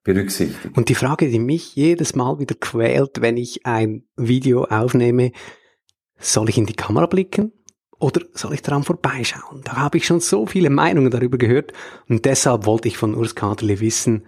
berücksichtigt. 0.03 0.77
Und 0.77 0.89
die 0.89 0.95
Frage, 0.95 1.29
die 1.29 1.39
mich 1.39 1.75
jedes 1.75 2.15
Mal 2.15 2.39
wieder 2.39 2.55
quält, 2.55 3.21
wenn 3.21 3.37
ich 3.37 3.65
ein 3.65 4.03
Video 4.15 4.65
aufnehme, 4.65 5.31
soll 6.17 6.49
ich 6.49 6.57
in 6.57 6.65
die 6.65 6.75
Kamera 6.75 7.07
blicken 7.07 7.51
oder 7.99 8.21
soll 8.33 8.53
ich 8.53 8.61
daran 8.61 8.83
vorbeischauen? 8.83 9.61
Da 9.63 9.77
habe 9.77 9.97
ich 9.97 10.05
schon 10.05 10.19
so 10.21 10.45
viele 10.45 10.69
Meinungen 10.69 11.11
darüber 11.11 11.37
gehört 11.37 11.73
und 12.07 12.25
deshalb 12.25 12.65
wollte 12.65 12.87
ich 12.87 12.97
von 12.97 13.15
Urs 13.15 13.35
Kaderle 13.35 13.79
wissen, 13.79 14.25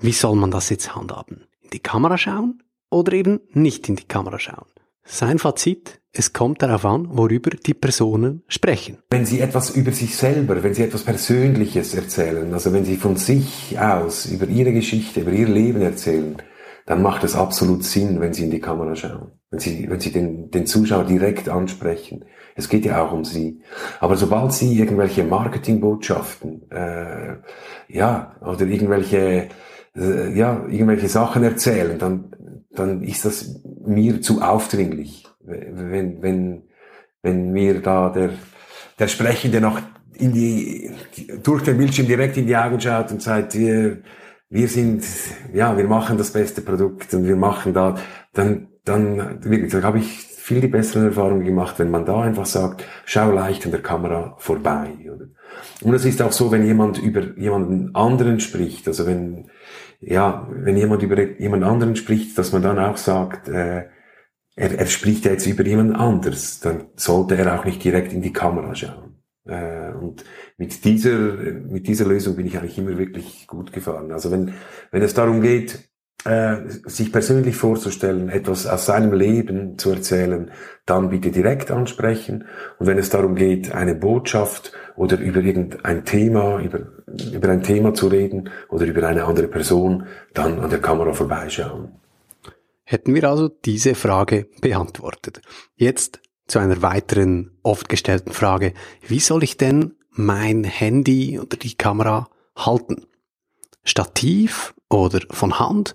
wie 0.00 0.12
soll 0.12 0.36
man 0.36 0.50
das 0.50 0.70
jetzt 0.70 0.94
handhaben? 0.96 1.46
In 1.60 1.70
die 1.70 1.80
Kamera 1.80 2.16
schauen 2.16 2.62
oder 2.88 3.12
eben 3.12 3.40
nicht 3.52 3.88
in 3.88 3.96
die 3.96 4.08
Kamera 4.08 4.38
schauen? 4.38 4.66
Sein 5.12 5.40
Fazit, 5.40 6.00
es 6.12 6.32
kommt 6.32 6.62
darauf 6.62 6.84
an, 6.84 7.08
worüber 7.10 7.50
die 7.50 7.74
Personen 7.74 8.44
sprechen. 8.46 8.98
Wenn 9.10 9.26
sie 9.26 9.40
etwas 9.40 9.70
über 9.70 9.90
sich 9.90 10.16
selber, 10.16 10.62
wenn 10.62 10.72
sie 10.72 10.84
etwas 10.84 11.02
Persönliches 11.02 11.94
erzählen, 11.94 12.54
also 12.54 12.72
wenn 12.72 12.84
sie 12.84 12.96
von 12.96 13.16
sich 13.16 13.76
aus 13.76 14.26
über 14.26 14.46
ihre 14.46 14.72
Geschichte, 14.72 15.22
über 15.22 15.32
ihr 15.32 15.48
Leben 15.48 15.82
erzählen, 15.82 16.36
dann 16.86 17.02
macht 17.02 17.24
es 17.24 17.34
absolut 17.34 17.82
Sinn, 17.82 18.20
wenn 18.20 18.32
sie 18.32 18.44
in 18.44 18.52
die 18.52 18.60
Kamera 18.60 18.94
schauen. 18.94 19.32
Wenn 19.50 19.58
sie, 19.58 19.90
wenn 19.90 19.98
sie 19.98 20.12
den, 20.12 20.48
den 20.52 20.66
Zuschauer 20.66 21.04
direkt 21.04 21.48
ansprechen. 21.48 22.24
Es 22.54 22.68
geht 22.68 22.84
ja 22.84 23.04
auch 23.04 23.10
um 23.12 23.24
sie. 23.24 23.62
Aber 23.98 24.16
sobald 24.16 24.52
sie 24.52 24.78
irgendwelche 24.78 25.24
Marketingbotschaften, 25.24 26.70
äh, 26.70 27.34
ja, 27.88 28.36
oder 28.42 28.64
irgendwelche, 28.64 29.48
äh, 29.96 30.38
ja, 30.38 30.64
irgendwelche 30.68 31.08
Sachen 31.08 31.42
erzählen, 31.42 31.98
dann 31.98 32.30
dann 32.72 33.02
ist 33.02 33.24
das 33.24 33.60
mir 33.84 34.20
zu 34.20 34.42
aufdringlich. 34.42 35.26
Wenn, 35.42 36.22
wenn, 36.22 36.62
wenn 37.22 37.52
mir 37.52 37.80
da 37.80 38.10
der, 38.10 38.30
der 38.98 39.08
Sprechende 39.08 39.60
noch 39.60 39.80
in 40.14 40.32
die, 40.32 40.90
durch 41.42 41.62
den 41.62 41.78
Bildschirm 41.78 42.06
direkt 42.06 42.36
in 42.36 42.46
die 42.46 42.56
Augen 42.56 42.80
schaut 42.80 43.10
und 43.10 43.22
sagt, 43.22 43.58
wir, 43.58 43.98
wir 44.50 44.68
sind, 44.68 45.04
ja, 45.52 45.76
wir 45.76 45.88
machen 45.88 46.18
das 46.18 46.32
beste 46.32 46.60
Produkt 46.60 47.12
und 47.14 47.26
wir 47.26 47.36
machen 47.36 47.72
da, 47.72 47.96
dann, 48.34 48.68
dann, 48.84 49.42
wirklich, 49.44 49.72
da 49.72 49.82
habe 49.82 49.98
ich 49.98 50.06
viel 50.06 50.60
die 50.60 50.68
besseren 50.68 51.06
Erfahrungen 51.06 51.44
gemacht, 51.44 51.78
wenn 51.78 51.90
man 51.90 52.04
da 52.04 52.20
einfach 52.22 52.46
sagt, 52.46 52.84
schau 53.04 53.30
leicht 53.30 53.64
an 53.64 53.70
der 53.70 53.82
Kamera 53.82 54.34
vorbei. 54.38 54.90
Oder? 55.04 55.26
Und 55.82 55.94
es 55.94 56.04
ist 56.04 56.20
auch 56.22 56.32
so, 56.32 56.50
wenn 56.50 56.64
jemand 56.64 56.98
über 56.98 57.22
jemanden 57.38 57.94
anderen 57.94 58.40
spricht, 58.40 58.88
also 58.88 59.06
wenn, 59.06 59.48
ja, 60.00 60.48
wenn 60.50 60.76
jemand 60.76 61.02
über 61.02 61.20
jemand 61.38 61.64
anderen 61.64 61.96
spricht, 61.96 62.36
dass 62.38 62.52
man 62.52 62.62
dann 62.62 62.78
auch 62.78 62.96
sagt, 62.96 63.48
äh, 63.48 63.88
er, 64.56 64.78
er 64.78 64.86
spricht 64.86 65.24
jetzt 65.24 65.46
über 65.46 65.64
jemand 65.64 65.94
anders, 65.94 66.60
dann 66.60 66.86
sollte 66.96 67.36
er 67.36 67.58
auch 67.58 67.64
nicht 67.64 67.82
direkt 67.84 68.12
in 68.12 68.22
die 68.22 68.32
Kamera 68.32 68.74
schauen. 68.74 69.22
Äh, 69.44 69.92
und 69.92 70.24
mit 70.56 70.84
dieser, 70.84 71.18
mit 71.18 71.86
dieser 71.86 72.06
Lösung 72.06 72.36
bin 72.36 72.46
ich 72.46 72.58
eigentlich 72.58 72.78
immer 72.78 72.96
wirklich 72.98 73.46
gut 73.46 73.72
gefahren. 73.72 74.12
Also 74.12 74.30
wenn, 74.30 74.54
wenn 74.90 75.02
es 75.02 75.14
darum 75.14 75.42
geht, 75.42 75.89
äh, 76.24 76.56
sich 76.84 77.12
persönlich 77.12 77.56
vorzustellen, 77.56 78.28
etwas 78.28 78.66
aus 78.66 78.86
seinem 78.86 79.12
Leben 79.12 79.78
zu 79.78 79.90
erzählen, 79.90 80.50
dann 80.84 81.08
bitte 81.10 81.30
direkt 81.30 81.70
ansprechen. 81.70 82.44
Und 82.78 82.86
wenn 82.86 82.98
es 82.98 83.10
darum 83.10 83.34
geht, 83.34 83.74
eine 83.74 83.94
Botschaft 83.94 84.72
oder 84.96 85.18
über 85.18 85.40
irgendein 85.40 86.04
Thema, 86.04 86.60
über, 86.60 86.80
über 87.32 87.48
ein 87.48 87.62
Thema 87.62 87.94
zu 87.94 88.08
reden 88.08 88.50
oder 88.68 88.86
über 88.86 89.06
eine 89.06 89.24
andere 89.24 89.48
Person, 89.48 90.06
dann 90.34 90.60
an 90.60 90.70
der 90.70 90.80
Kamera 90.80 91.12
vorbeischauen. 91.12 91.92
Hätten 92.84 93.14
wir 93.14 93.24
also 93.24 93.48
diese 93.48 93.94
Frage 93.94 94.48
beantwortet. 94.60 95.40
Jetzt 95.76 96.20
zu 96.48 96.58
einer 96.58 96.82
weiteren 96.82 97.52
oft 97.62 97.88
gestellten 97.88 98.32
Frage. 98.32 98.74
Wie 99.06 99.20
soll 99.20 99.44
ich 99.44 99.56
denn 99.56 99.94
mein 100.10 100.64
Handy 100.64 101.38
oder 101.38 101.56
die 101.56 101.76
Kamera 101.76 102.28
halten? 102.56 103.06
Stativ 103.84 104.74
oder 104.90 105.20
von 105.30 105.58
Hand 105.58 105.94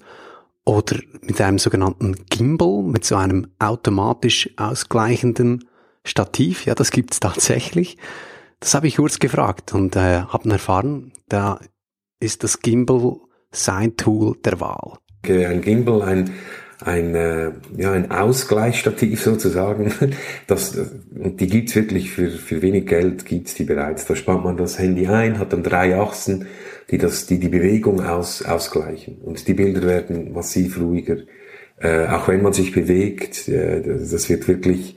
oder 0.66 0.98
mit 1.22 1.40
einem 1.42 1.60
sogenannten 1.60 2.16
Gimbal, 2.30 2.82
mit 2.84 3.06
so 3.06 3.16
einem 3.16 3.48
automatisch 3.60 4.50
ausgleichenden 4.58 5.66
Stativ. 6.04 6.66
Ja, 6.66 6.76
das 6.76 6.92
gibt's 6.92 7.20
tatsächlich. 7.20 7.98
Das 8.60 8.74
habe 8.74 8.88
ich 8.88 8.96
kurz 8.96 9.20
gefragt 9.20 9.74
und 9.74 9.96
äh, 9.96 10.22
habe 10.22 10.50
erfahren, 10.50 11.12
da 11.28 11.60
ist 12.20 12.44
das 12.44 12.62
Gimbal 12.62 13.18
sein 13.52 13.96
Tool 13.98 14.38
der 14.44 14.60
Wahl. 14.60 14.98
Ein 15.24 15.62
Gimbal, 15.62 16.02
ein 16.02 16.32
ein, 16.84 17.16
äh, 17.16 17.52
ja, 17.78 17.92
ein 17.92 18.12
Ausgleichsstativ 18.12 19.22
sozusagen. 19.22 19.94
Das, 20.48 20.76
und 20.76 21.40
die 21.40 21.48
gibt's 21.48 21.76
wirklich 21.76 22.12
für, 22.12 22.30
für 22.30 22.62
wenig 22.62 22.86
Geld, 22.86 23.26
gibt's 23.26 23.56
die 23.56 23.64
bereits. 23.64 24.06
Da 24.06 24.16
spannt 24.16 24.44
man 24.44 24.58
das 24.58 24.78
Handy 24.78 25.08
ein, 25.08 25.40
hat 25.40 25.54
dann 25.54 25.64
drei 25.64 25.98
Achsen, 26.00 26.48
die 26.92 26.98
das, 26.98 27.26
die, 27.26 27.40
die 27.40 27.50
Bewegung 27.50 28.02
aus, 28.02 28.44
ausgleichen. 28.44 29.18
Und 29.18 29.48
die 29.48 29.54
Bilder 29.54 29.82
werden 29.84 30.34
massiv 30.34 30.80
ruhiger. 30.80 31.18
Äh, 31.80 32.08
auch 32.08 32.28
wenn 32.28 32.42
man 32.42 32.54
sich 32.54 32.72
bewegt, 32.72 33.48
äh, 33.50 33.82
das 33.82 34.30
wird 34.30 34.48
wirklich 34.48 34.96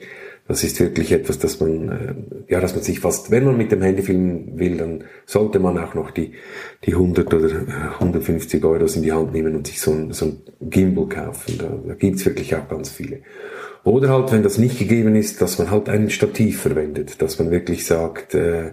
das 0.49 0.63
ist 0.63 0.79
wirklich 0.79 1.11
etwas, 1.11 1.37
dass 1.37 1.59
man, 1.59 1.89
äh, 1.89 2.51
ja, 2.51 2.59
dass 2.59 2.73
man 2.73 2.83
sich 2.83 2.99
fast, 2.99 3.29
wenn 3.29 3.45
man 3.45 3.55
mit 3.55 3.71
dem 3.71 3.83
Handy 3.83 4.01
filmen 4.01 4.57
will, 4.57 4.77
dann 4.77 5.03
sollte 5.27 5.59
man 5.59 5.77
auch 5.77 5.93
noch 5.93 6.09
die, 6.09 6.31
die 6.85 6.93
100 6.93 7.31
oder 7.31 7.49
150 7.99 8.65
Euro 8.65 8.83
in 8.83 9.03
die 9.03 9.11
Hand 9.11 9.31
nehmen 9.31 9.55
und 9.55 9.67
sich 9.67 9.79
so 9.79 9.91
ein, 9.91 10.11
so 10.11 10.25
ein 10.25 10.41
Gimbal 10.59 11.07
kaufen. 11.07 11.59
Da, 11.59 11.69
da 11.87 11.93
gibt's 11.93 12.25
wirklich 12.25 12.55
auch 12.55 12.67
ganz 12.67 12.89
viele. 12.89 13.19
Oder 13.83 14.09
halt, 14.09 14.31
wenn 14.31 14.41
das 14.41 14.57
nicht 14.57 14.79
gegeben 14.79 15.15
ist, 15.15 15.39
dass 15.39 15.59
man 15.59 15.69
halt 15.69 15.87
ein 15.87 16.09
Stativ 16.09 16.61
verwendet, 16.61 17.21
dass 17.21 17.37
man 17.37 17.51
wirklich 17.51 17.85
sagt, 17.85 18.33
äh, 18.33 18.71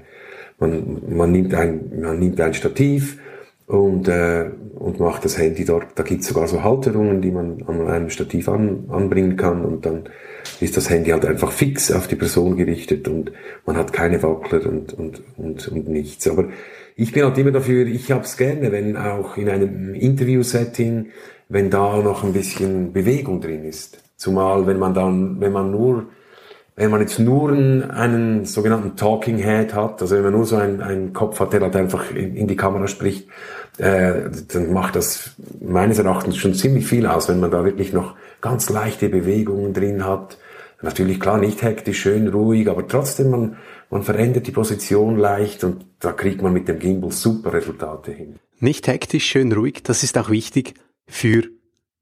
man, 0.58 1.02
man, 1.08 1.32
nimmt 1.32 1.54
ein, 1.54 2.00
man 2.00 2.18
nimmt 2.18 2.40
ein 2.40 2.54
Stativ 2.54 3.18
und, 3.66 4.08
äh, 4.08 4.50
und 4.74 5.00
macht 5.00 5.24
das 5.24 5.38
Handy 5.38 5.64
dort. 5.64 5.86
Da 5.96 6.02
gibt's 6.02 6.28
sogar 6.28 6.46
so 6.46 6.62
Halterungen, 6.62 7.20
die 7.20 7.30
man 7.30 7.62
an 7.66 7.86
einem 7.88 8.10
Stativ 8.10 8.48
an, 8.48 8.84
anbringen 8.88 9.36
kann 9.36 9.64
und 9.64 9.84
dann 9.84 10.04
ist 10.60 10.76
das 10.76 10.88
Handy 10.90 11.10
halt 11.10 11.26
einfach 11.26 11.50
fix 11.50 11.90
auf 11.90 12.06
die 12.06 12.16
Person 12.16 12.56
gerichtet 12.56 13.08
und 13.08 13.32
man 13.66 13.76
hat 13.76 13.92
keine 13.92 14.22
Wackler 14.22 14.64
und, 14.66 14.92
und, 14.94 15.22
und, 15.36 15.68
und 15.68 15.88
nichts. 15.88 16.28
Aber 16.28 16.48
ich 16.94 17.12
bin 17.12 17.24
halt 17.24 17.36
immer 17.38 17.50
dafür, 17.50 17.86
ich 17.86 18.10
hab's 18.12 18.36
gerne, 18.36 18.72
wenn 18.72 18.96
auch 18.96 19.36
in 19.36 19.48
einem 19.48 19.94
Interview-Setting, 19.94 21.08
wenn 21.48 21.70
da 21.70 22.00
noch 22.00 22.24
ein 22.24 22.32
bisschen 22.32 22.92
Bewegung 22.92 23.40
drin 23.40 23.64
ist. 23.64 24.02
Zumal 24.16 24.66
wenn 24.66 24.78
man 24.78 24.94
dann, 24.94 25.40
wenn 25.40 25.52
man 25.52 25.70
nur 25.70 26.06
wenn 26.76 26.90
man 26.90 27.00
jetzt 27.00 27.18
nur 27.18 27.48
einen, 27.48 27.90
einen 27.90 28.44
sogenannten 28.44 28.96
Talking 28.96 29.38
Head 29.38 29.74
hat, 29.74 30.02
also 30.02 30.14
wenn 30.14 30.24
man 30.24 30.32
nur 30.34 30.44
so 30.44 30.56
einen, 30.56 30.82
einen 30.82 31.14
Kopf 31.14 31.40
hat, 31.40 31.54
der 31.54 31.62
halt 31.62 31.74
einfach 31.74 32.10
in, 32.10 32.36
in 32.36 32.46
die 32.46 32.56
Kamera 32.56 32.86
spricht, 32.86 33.28
äh, 33.78 34.30
dann 34.52 34.72
macht 34.72 34.94
das 34.94 35.30
meines 35.60 35.98
Erachtens 35.98 36.36
schon 36.36 36.54
ziemlich 36.54 36.86
viel 36.86 37.06
aus, 37.06 37.30
wenn 37.30 37.40
man 37.40 37.50
da 37.50 37.64
wirklich 37.64 37.94
noch 37.94 38.14
ganz 38.42 38.68
leichte 38.68 39.08
Bewegungen 39.08 39.72
drin 39.72 40.04
hat. 40.04 40.38
Natürlich 40.82 41.18
klar, 41.18 41.38
nicht 41.38 41.62
hektisch, 41.62 42.00
schön 42.00 42.28
ruhig, 42.28 42.68
aber 42.68 42.86
trotzdem 42.86 43.30
man, 43.30 43.56
man 43.88 44.02
verändert 44.02 44.46
die 44.46 44.52
Position 44.52 45.16
leicht 45.16 45.64
und 45.64 45.86
da 46.00 46.12
kriegt 46.12 46.42
man 46.42 46.52
mit 46.52 46.68
dem 46.68 46.78
Gimbal 46.78 47.10
super 47.10 47.54
Resultate 47.54 48.12
hin. 48.12 48.36
Nicht 48.60 48.86
hektisch, 48.86 49.24
schön 49.24 49.50
ruhig, 49.52 49.82
das 49.82 50.02
ist 50.02 50.18
auch 50.18 50.28
wichtig 50.28 50.74
für 51.08 51.44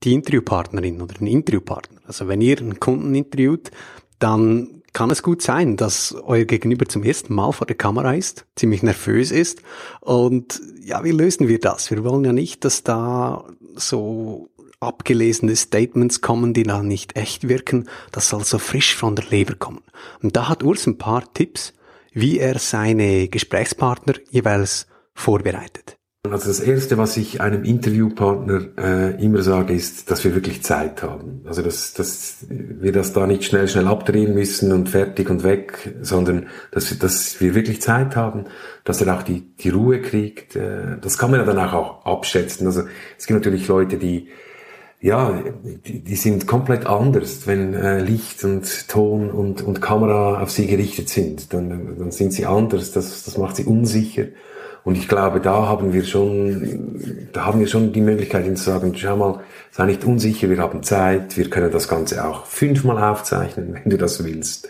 die 0.02 0.12
Interviewpartnerin 0.12 1.00
oder 1.00 1.14
den 1.14 1.28
Interviewpartner. 1.28 2.00
Also 2.06 2.28
wenn 2.28 2.40
ihr 2.40 2.58
einen 2.58 2.80
Kunden 2.80 3.14
interviewt, 3.14 3.70
dann 4.18 4.82
kann 4.92 5.10
es 5.10 5.22
gut 5.22 5.42
sein, 5.42 5.76
dass 5.76 6.14
euer 6.24 6.44
Gegenüber 6.44 6.86
zum 6.86 7.02
ersten 7.02 7.34
Mal 7.34 7.52
vor 7.52 7.66
der 7.66 7.76
Kamera 7.76 8.14
ist, 8.14 8.46
ziemlich 8.54 8.82
nervös 8.82 9.32
ist. 9.32 9.60
Und 10.00 10.60
ja, 10.80 11.02
wie 11.04 11.10
lösen 11.10 11.48
wir 11.48 11.58
das? 11.58 11.90
Wir 11.90 12.04
wollen 12.04 12.24
ja 12.24 12.32
nicht, 12.32 12.64
dass 12.64 12.84
da 12.84 13.44
so 13.74 14.50
abgelesene 14.80 15.56
Statements 15.56 16.20
kommen, 16.20 16.54
die 16.54 16.62
da 16.62 16.82
nicht 16.82 17.16
echt 17.16 17.48
wirken. 17.48 17.88
Das 18.12 18.28
soll 18.28 18.44
so 18.44 18.58
frisch 18.58 18.94
von 18.94 19.16
der 19.16 19.24
Leber 19.26 19.54
kommen. 19.56 19.82
Und 20.22 20.36
da 20.36 20.48
hat 20.48 20.62
Urs 20.62 20.86
ein 20.86 20.98
paar 20.98 21.32
Tipps, 21.34 21.74
wie 22.12 22.38
er 22.38 22.58
seine 22.58 23.28
Gesprächspartner 23.28 24.14
jeweils 24.30 24.86
vorbereitet. 25.14 25.98
Also 26.30 26.48
das 26.48 26.60
Erste, 26.60 26.96
was 26.96 27.18
ich 27.18 27.42
einem 27.42 27.64
Interviewpartner 27.64 28.68
äh, 28.78 29.22
immer 29.22 29.42
sage, 29.42 29.74
ist, 29.74 30.10
dass 30.10 30.24
wir 30.24 30.34
wirklich 30.34 30.62
Zeit 30.62 31.02
haben. 31.02 31.42
Also 31.44 31.60
dass, 31.60 31.92
dass 31.92 32.46
wir 32.48 32.92
das 32.92 33.12
da 33.12 33.26
nicht 33.26 33.44
schnell, 33.44 33.68
schnell 33.68 33.86
abdrehen 33.86 34.32
müssen 34.32 34.72
und 34.72 34.88
fertig 34.88 35.28
und 35.28 35.44
weg, 35.44 35.94
sondern 36.00 36.46
dass, 36.70 36.98
dass 36.98 37.42
wir 37.42 37.54
wirklich 37.54 37.82
Zeit 37.82 38.16
haben, 38.16 38.46
dass 38.84 39.02
er 39.02 39.14
auch 39.14 39.22
die, 39.22 39.42
die 39.56 39.68
Ruhe 39.68 40.00
kriegt. 40.00 40.56
Äh, 40.56 40.96
das 40.98 41.18
kann 41.18 41.30
man 41.30 41.40
ja 41.40 41.46
dann 41.46 41.58
auch, 41.58 42.06
auch 42.06 42.06
abschätzen. 42.06 42.66
Also 42.66 42.84
es 43.18 43.26
gibt 43.26 43.40
natürlich 43.40 43.68
Leute, 43.68 43.98
die 43.98 44.28
ja, 45.02 45.42
die, 45.86 46.00
die 46.00 46.16
sind 46.16 46.46
komplett 46.46 46.86
anders, 46.86 47.46
wenn 47.46 47.74
äh, 47.74 48.00
Licht 48.00 48.42
und 48.44 48.88
Ton 48.88 49.30
und, 49.30 49.60
und 49.60 49.82
Kamera 49.82 50.40
auf 50.40 50.50
sie 50.50 50.66
gerichtet 50.66 51.10
sind. 51.10 51.52
Dann, 51.52 51.98
dann 51.98 52.10
sind 52.10 52.32
sie 52.32 52.46
anders, 52.46 52.92
das, 52.92 53.24
das 53.24 53.36
macht 53.36 53.56
sie 53.56 53.64
unsicher. 53.64 54.28
Und 54.84 54.98
ich 54.98 55.08
glaube, 55.08 55.40
da 55.40 55.66
haben 55.66 55.94
wir 55.94 56.04
schon, 56.04 57.28
da 57.32 57.46
haben 57.46 57.58
wir 57.58 57.66
schon 57.66 57.92
die 57.92 58.02
Möglichkeit, 58.02 58.44
ihnen 58.44 58.56
zu 58.56 58.64
sagen, 58.64 58.92
schau 58.94 59.16
mal, 59.16 59.40
sei 59.70 59.86
nicht 59.86 60.04
unsicher, 60.04 60.50
wir 60.50 60.58
haben 60.58 60.82
Zeit, 60.82 61.38
wir 61.38 61.48
können 61.48 61.72
das 61.72 61.88
Ganze 61.88 62.24
auch 62.24 62.44
fünfmal 62.44 63.02
aufzeichnen, 63.02 63.74
wenn 63.82 63.90
du 63.90 63.96
das 63.96 64.22
willst. 64.24 64.68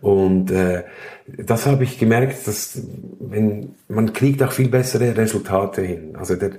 Und 0.00 0.52
äh, 0.52 0.84
das 1.26 1.66
habe 1.66 1.82
ich 1.82 1.98
gemerkt, 1.98 2.46
dass 2.46 2.80
wenn 3.18 3.74
man 3.88 4.12
kriegt 4.12 4.40
auch 4.42 4.52
viel 4.52 4.68
bessere 4.68 5.16
Resultate 5.16 5.82
hin. 5.82 6.14
Also 6.16 6.36
der, 6.36 6.52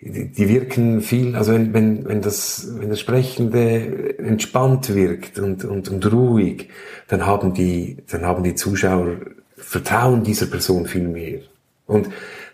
die 0.00 0.48
wirken 0.48 1.00
viel, 1.00 1.34
also 1.34 1.52
wenn, 1.52 1.74
wenn, 1.74 2.06
wenn 2.06 2.20
das, 2.22 2.68
wenn 2.78 2.90
das 2.90 3.00
Sprechende 3.00 4.18
entspannt 4.18 4.94
wirkt 4.94 5.40
und, 5.40 5.64
und, 5.64 5.88
und 5.88 6.12
ruhig, 6.12 6.68
dann 7.08 7.26
haben 7.26 7.54
die, 7.54 7.96
dann 8.08 8.24
haben 8.24 8.44
die 8.44 8.54
Zuschauer 8.54 9.16
Vertrauen 9.56 10.22
dieser 10.22 10.46
Person 10.46 10.86
viel 10.86 11.08
mehr. 11.08 11.40
Und 11.86 12.08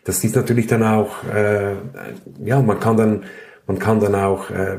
das 0.04 0.22
ist 0.24 0.36
natürlich 0.36 0.66
dann 0.66 0.82
auch, 0.82 1.24
äh, 1.24 1.76
ja, 2.44 2.60
man 2.60 2.80
kann 2.80 2.96
dann, 2.96 3.24
man 3.66 3.78
kann 3.78 4.00
dann 4.00 4.14
auch 4.14 4.50
äh, 4.50 4.78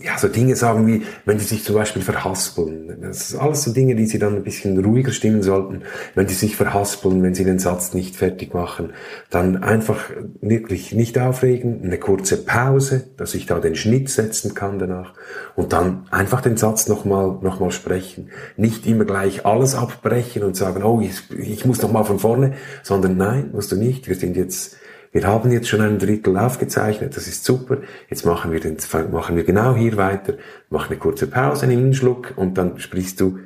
ja, 0.00 0.18
so 0.18 0.28
Dinge 0.28 0.56
sagen 0.56 0.86
wie, 0.86 1.02
wenn 1.24 1.38
die 1.38 1.44
sich 1.44 1.64
zum 1.64 1.74
Beispiel 1.74 2.02
verhaspeln. 2.02 2.98
Das 3.02 3.30
ist 3.30 3.36
alles 3.36 3.62
so 3.62 3.72
Dinge, 3.72 3.94
die 3.94 4.06
sie 4.06 4.18
dann 4.18 4.36
ein 4.36 4.42
bisschen 4.42 4.82
ruhiger 4.82 5.12
stimmen 5.12 5.42
sollten. 5.42 5.82
Wenn 6.14 6.26
die 6.26 6.34
sich 6.34 6.56
verhaspeln, 6.56 7.22
wenn 7.22 7.34
sie 7.34 7.44
den 7.44 7.58
Satz 7.58 7.94
nicht 7.94 8.16
fertig 8.16 8.54
machen, 8.54 8.92
dann 9.30 9.62
einfach 9.62 10.10
wirklich 10.40 10.92
nicht 10.92 11.18
aufregen, 11.18 11.82
eine 11.84 11.98
kurze 11.98 12.36
Pause, 12.36 13.04
dass 13.16 13.34
ich 13.34 13.46
da 13.46 13.60
den 13.60 13.74
Schnitt 13.74 14.08
setzen 14.08 14.54
kann 14.54 14.78
danach 14.78 15.14
und 15.56 15.72
dann 15.72 16.06
einfach 16.10 16.40
den 16.40 16.56
Satz 16.56 16.88
nochmal, 16.88 17.38
noch 17.42 17.60
mal 17.60 17.70
sprechen. 17.70 18.30
Nicht 18.56 18.86
immer 18.86 19.04
gleich 19.04 19.44
alles 19.44 19.74
abbrechen 19.74 20.42
und 20.42 20.56
sagen, 20.56 20.82
oh, 20.82 21.00
ich, 21.00 21.30
ich 21.38 21.64
muss 21.64 21.82
noch 21.82 21.92
mal 21.92 22.04
von 22.04 22.18
vorne, 22.18 22.54
sondern 22.82 23.16
nein, 23.16 23.50
musst 23.52 23.72
du 23.72 23.76
nicht. 23.76 24.08
Wir 24.08 24.16
sind 24.16 24.36
jetzt 24.36 24.76
wir 25.12 25.26
haben 25.26 25.52
jetzt 25.52 25.68
schon 25.68 25.82
ein 25.82 25.98
Drittel 25.98 26.38
aufgezeichnet, 26.38 27.16
das 27.16 27.28
ist 27.28 27.44
super. 27.44 27.78
Jetzt 28.08 28.24
machen 28.24 28.50
wir, 28.50 28.60
den, 28.60 28.78
machen 29.12 29.36
wir 29.36 29.44
genau 29.44 29.76
hier 29.76 29.96
weiter, 29.98 30.34
mach 30.70 30.88
eine 30.88 30.98
kurze 30.98 31.26
Pause, 31.26 31.66
nimm 31.66 31.80
einen 31.80 31.94
Schluck 31.94 32.32
und 32.36 32.56
dann 32.56 32.78
sprichst 32.80 33.20
du, 33.20 33.38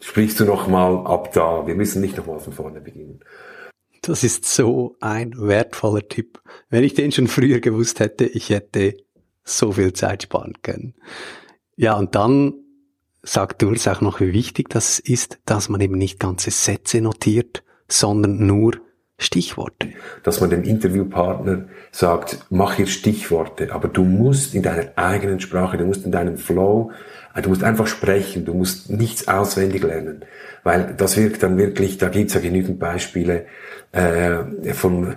sprichst 0.00 0.38
du 0.38 0.44
nochmal 0.44 1.06
ab 1.06 1.32
da. 1.32 1.66
Wir 1.66 1.74
müssen 1.74 2.00
nicht 2.00 2.16
nochmal 2.16 2.38
von 2.38 2.52
vorne 2.52 2.80
beginnen. 2.80 3.20
Das 4.02 4.22
ist 4.22 4.44
so 4.44 4.96
ein 5.00 5.32
wertvoller 5.36 6.06
Tipp. 6.06 6.40
Wenn 6.70 6.84
ich 6.84 6.94
den 6.94 7.10
schon 7.10 7.26
früher 7.26 7.58
gewusst 7.58 7.98
hätte, 7.98 8.24
ich 8.24 8.50
hätte 8.50 8.96
so 9.42 9.72
viel 9.72 9.92
Zeit 9.92 10.22
sparen 10.22 10.54
können. 10.62 10.94
Ja, 11.74 11.94
und 11.96 12.14
dann 12.14 12.54
sagt 13.22 13.62
Urs 13.64 13.88
auch 13.88 14.00
noch, 14.00 14.20
wie 14.20 14.32
wichtig 14.32 14.68
das 14.70 15.00
ist, 15.00 15.38
dass 15.44 15.68
man 15.68 15.80
eben 15.80 15.98
nicht 15.98 16.20
ganze 16.20 16.52
Sätze 16.52 17.00
notiert, 17.00 17.64
sondern 17.88 18.46
nur 18.46 18.76
Stichworte. 19.18 19.88
Dass 20.22 20.40
man 20.40 20.50
dem 20.50 20.62
Interviewpartner 20.62 21.64
sagt, 21.90 22.38
mach 22.50 22.74
hier 22.74 22.86
Stichworte, 22.86 23.72
aber 23.72 23.88
du 23.88 24.04
musst 24.04 24.54
in 24.54 24.62
deiner 24.62 24.92
eigenen 24.94 25.40
Sprache, 25.40 25.76
du 25.76 25.84
musst 25.84 26.04
in 26.04 26.12
deinem 26.12 26.38
Flow, 26.38 26.92
äh, 27.34 27.42
du 27.42 27.48
musst 27.48 27.64
einfach 27.64 27.88
sprechen, 27.88 28.44
du 28.44 28.54
musst 28.54 28.90
nichts 28.90 29.26
auswendig 29.26 29.82
lernen, 29.82 30.24
weil 30.62 30.94
das 30.96 31.16
wirkt 31.16 31.42
dann 31.42 31.58
wirklich, 31.58 31.98
da 31.98 32.08
gibt's 32.08 32.34
ja 32.34 32.40
genügend 32.40 32.78
Beispiele 32.78 33.46
äh, 33.90 34.72
von 34.72 35.16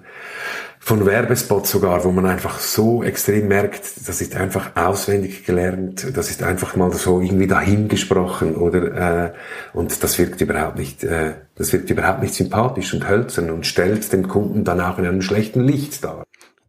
von 0.84 1.06
Werbespots 1.06 1.70
sogar, 1.70 2.04
wo 2.04 2.12
man 2.12 2.26
einfach 2.26 2.58
so 2.58 3.04
extrem 3.04 3.48
merkt, 3.48 4.08
das 4.08 4.20
ist 4.20 4.36
einfach 4.36 4.76
auswendig 4.76 5.46
gelernt, 5.46 6.18
das 6.18 6.32
ist 6.32 6.42
einfach 6.42 6.76
mal 6.76 6.92
so 6.92 7.22
irgendwie 7.22 7.46
dahingesprochen 7.46 8.56
oder 8.56 9.28
äh, 9.28 9.34
und 9.74 10.04
das 10.04 10.18
wirkt 10.18 10.42
überhaupt 10.42 10.80
nicht, 10.80 11.04
äh, 11.04 11.36
das 11.54 11.72
wirkt 11.72 11.92
überhaupt 11.92 12.24
nicht 12.24 12.34
sympathisch 12.34 12.96
und 12.96 13.08
hölzern 13.08 13.52
und 13.52 13.68
stellt 13.68 14.12
den 14.12 14.28
Kunden 14.28 14.64
dann 14.64 14.82
auch 14.82 14.98
in 14.98 15.06
einem 15.06 15.22
schlechten 15.22 15.62
Licht 15.62 16.04
dar. 16.04 16.24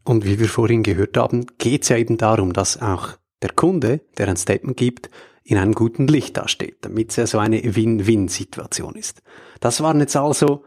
Und 0.04 0.26
wie 0.26 0.38
wir 0.38 0.48
vorhin 0.48 0.82
gehört 0.82 1.16
haben, 1.16 1.46
geht 1.56 1.84
es 1.84 1.88
ja 1.88 1.96
eben 1.96 2.18
darum, 2.18 2.52
dass 2.52 2.82
auch 2.82 3.16
der 3.40 3.50
Kunde, 3.50 4.02
der 4.18 4.28
ein 4.28 4.36
Statement 4.36 4.76
gibt, 4.76 5.08
in 5.42 5.56
einem 5.56 5.72
guten 5.72 6.06
Licht 6.06 6.36
dasteht, 6.36 6.76
damit 6.82 7.10
es 7.10 7.16
ja 7.16 7.26
so 7.26 7.38
eine 7.38 7.62
Win-Win-Situation 7.62 8.94
ist. 8.94 9.22
Das 9.60 9.80
waren 9.80 10.00
jetzt 10.00 10.16
also 10.16 10.64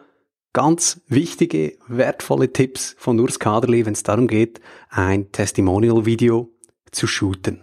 ganz 0.56 1.02
wichtige, 1.10 1.78
wertvolle 1.88 2.54
Tipps 2.54 2.96
von 2.98 3.20
Urs 3.20 3.39
Kaderli, 3.39 3.86
wenn 3.86 3.91
es 3.91 4.04
darum 4.04 4.28
geht, 4.28 4.62
ein 4.89 5.30
Testimonial-Video 5.34 6.50
zu 6.91 7.08
shooten. 7.08 7.60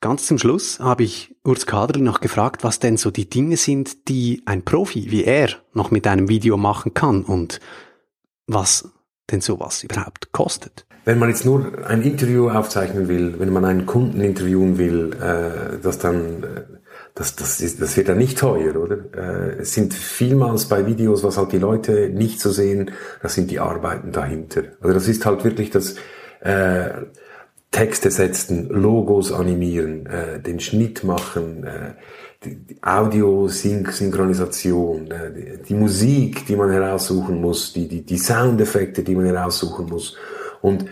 Ganz 0.00 0.26
zum 0.26 0.38
Schluss 0.38 0.80
habe 0.80 1.02
ich 1.04 1.36
Urs 1.44 1.66
Kaderli 1.66 2.00
noch 2.00 2.22
gefragt, 2.22 2.64
was 2.64 2.78
denn 2.78 2.96
so 2.96 3.10
die 3.10 3.28
Dinge 3.28 3.58
sind, 3.58 4.08
die 4.08 4.42
ein 4.46 4.64
Profi 4.64 5.10
wie 5.10 5.24
er 5.24 5.50
noch 5.74 5.90
mit 5.90 6.06
einem 6.06 6.30
Video 6.30 6.56
machen 6.56 6.94
kann 6.94 7.22
und 7.22 7.60
was 8.46 8.90
denn 9.30 9.42
sowas 9.42 9.84
überhaupt 9.84 10.32
kostet. 10.32 10.86
Wenn 11.04 11.18
man 11.18 11.28
jetzt 11.28 11.44
nur 11.44 11.86
ein 11.86 12.00
Interview 12.00 12.48
aufzeichnen 12.48 13.08
will, 13.08 13.38
wenn 13.38 13.52
man 13.52 13.66
einen 13.66 13.84
Kunden 13.84 14.22
interviewen 14.22 14.78
will, 14.78 15.12
äh, 15.20 15.82
das 15.82 15.98
dann 15.98 16.44
äh, 16.44 16.62
das, 17.14 17.36
das, 17.36 17.60
ist, 17.60 17.82
das 17.82 17.96
wird 17.96 18.08
ja 18.08 18.14
nicht 18.14 18.38
teuer, 18.38 18.76
oder? 18.76 18.98
Äh, 19.14 19.60
es 19.60 19.74
sind 19.74 19.92
vielmals 19.92 20.64
bei 20.66 20.86
Videos, 20.86 21.22
was 21.22 21.36
halt 21.36 21.52
die 21.52 21.58
Leute 21.58 22.08
nicht 22.08 22.40
so 22.40 22.50
sehen, 22.50 22.92
das 23.20 23.34
sind 23.34 23.50
die 23.50 23.60
Arbeiten 23.60 24.12
dahinter. 24.12 24.62
Also 24.80 24.94
das 24.94 25.08
ist 25.08 25.26
halt 25.26 25.44
wirklich 25.44 25.68
das 25.70 25.96
äh, 26.40 26.88
Texte 27.70 28.10
setzen, 28.10 28.66
Logos 28.68 29.30
animieren, 29.30 30.06
äh, 30.06 30.40
den 30.40 30.58
Schnitt 30.60 31.04
machen, 31.04 31.64
äh, 31.64 31.96
die, 32.44 32.56
die 32.56 32.82
Audio-Synchronisation, 32.82 35.10
äh, 35.10 35.30
die, 35.32 35.62
die 35.62 35.74
Musik, 35.74 36.46
die 36.46 36.56
man 36.56 36.70
heraussuchen 36.70 37.38
muss, 37.40 37.74
die, 37.74 37.88
die, 37.88 38.06
die 38.06 38.18
Soundeffekte, 38.18 39.02
die 39.02 39.14
man 39.14 39.26
heraussuchen 39.26 39.86
muss. 39.86 40.16
Und 40.60 40.86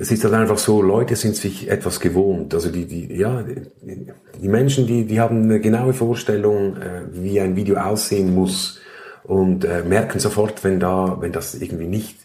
es 0.00 0.10
ist 0.10 0.24
halt 0.24 0.32
einfach 0.32 0.56
so, 0.56 0.80
Leute 0.80 1.14
sind 1.14 1.36
sich 1.36 1.70
etwas 1.70 2.00
gewohnt. 2.00 2.54
Also 2.54 2.70
die, 2.70 2.86
die, 2.86 3.14
ja, 3.14 3.44
die, 4.40 4.48
Menschen, 4.48 4.86
die, 4.86 5.04
die 5.04 5.20
haben 5.20 5.42
eine 5.42 5.60
genaue 5.60 5.92
Vorstellung, 5.92 6.76
äh, 6.78 7.02
wie 7.12 7.38
ein 7.38 7.54
Video 7.54 7.76
aussehen 7.76 8.34
muss 8.34 8.80
und 9.24 9.66
äh, 9.66 9.82
merken 9.82 10.18
sofort, 10.18 10.64
wenn 10.64 10.80
da, 10.80 11.18
wenn 11.20 11.32
das 11.32 11.54
irgendwie 11.54 11.86
nicht, 11.86 12.16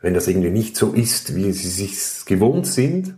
wenn 0.00 0.14
das 0.14 0.28
irgendwie 0.28 0.50
nicht 0.50 0.76
so 0.76 0.92
ist, 0.92 1.34
wie 1.34 1.50
sie 1.50 1.68
sich 1.68 2.24
gewohnt 2.24 2.68
sind. 2.68 3.16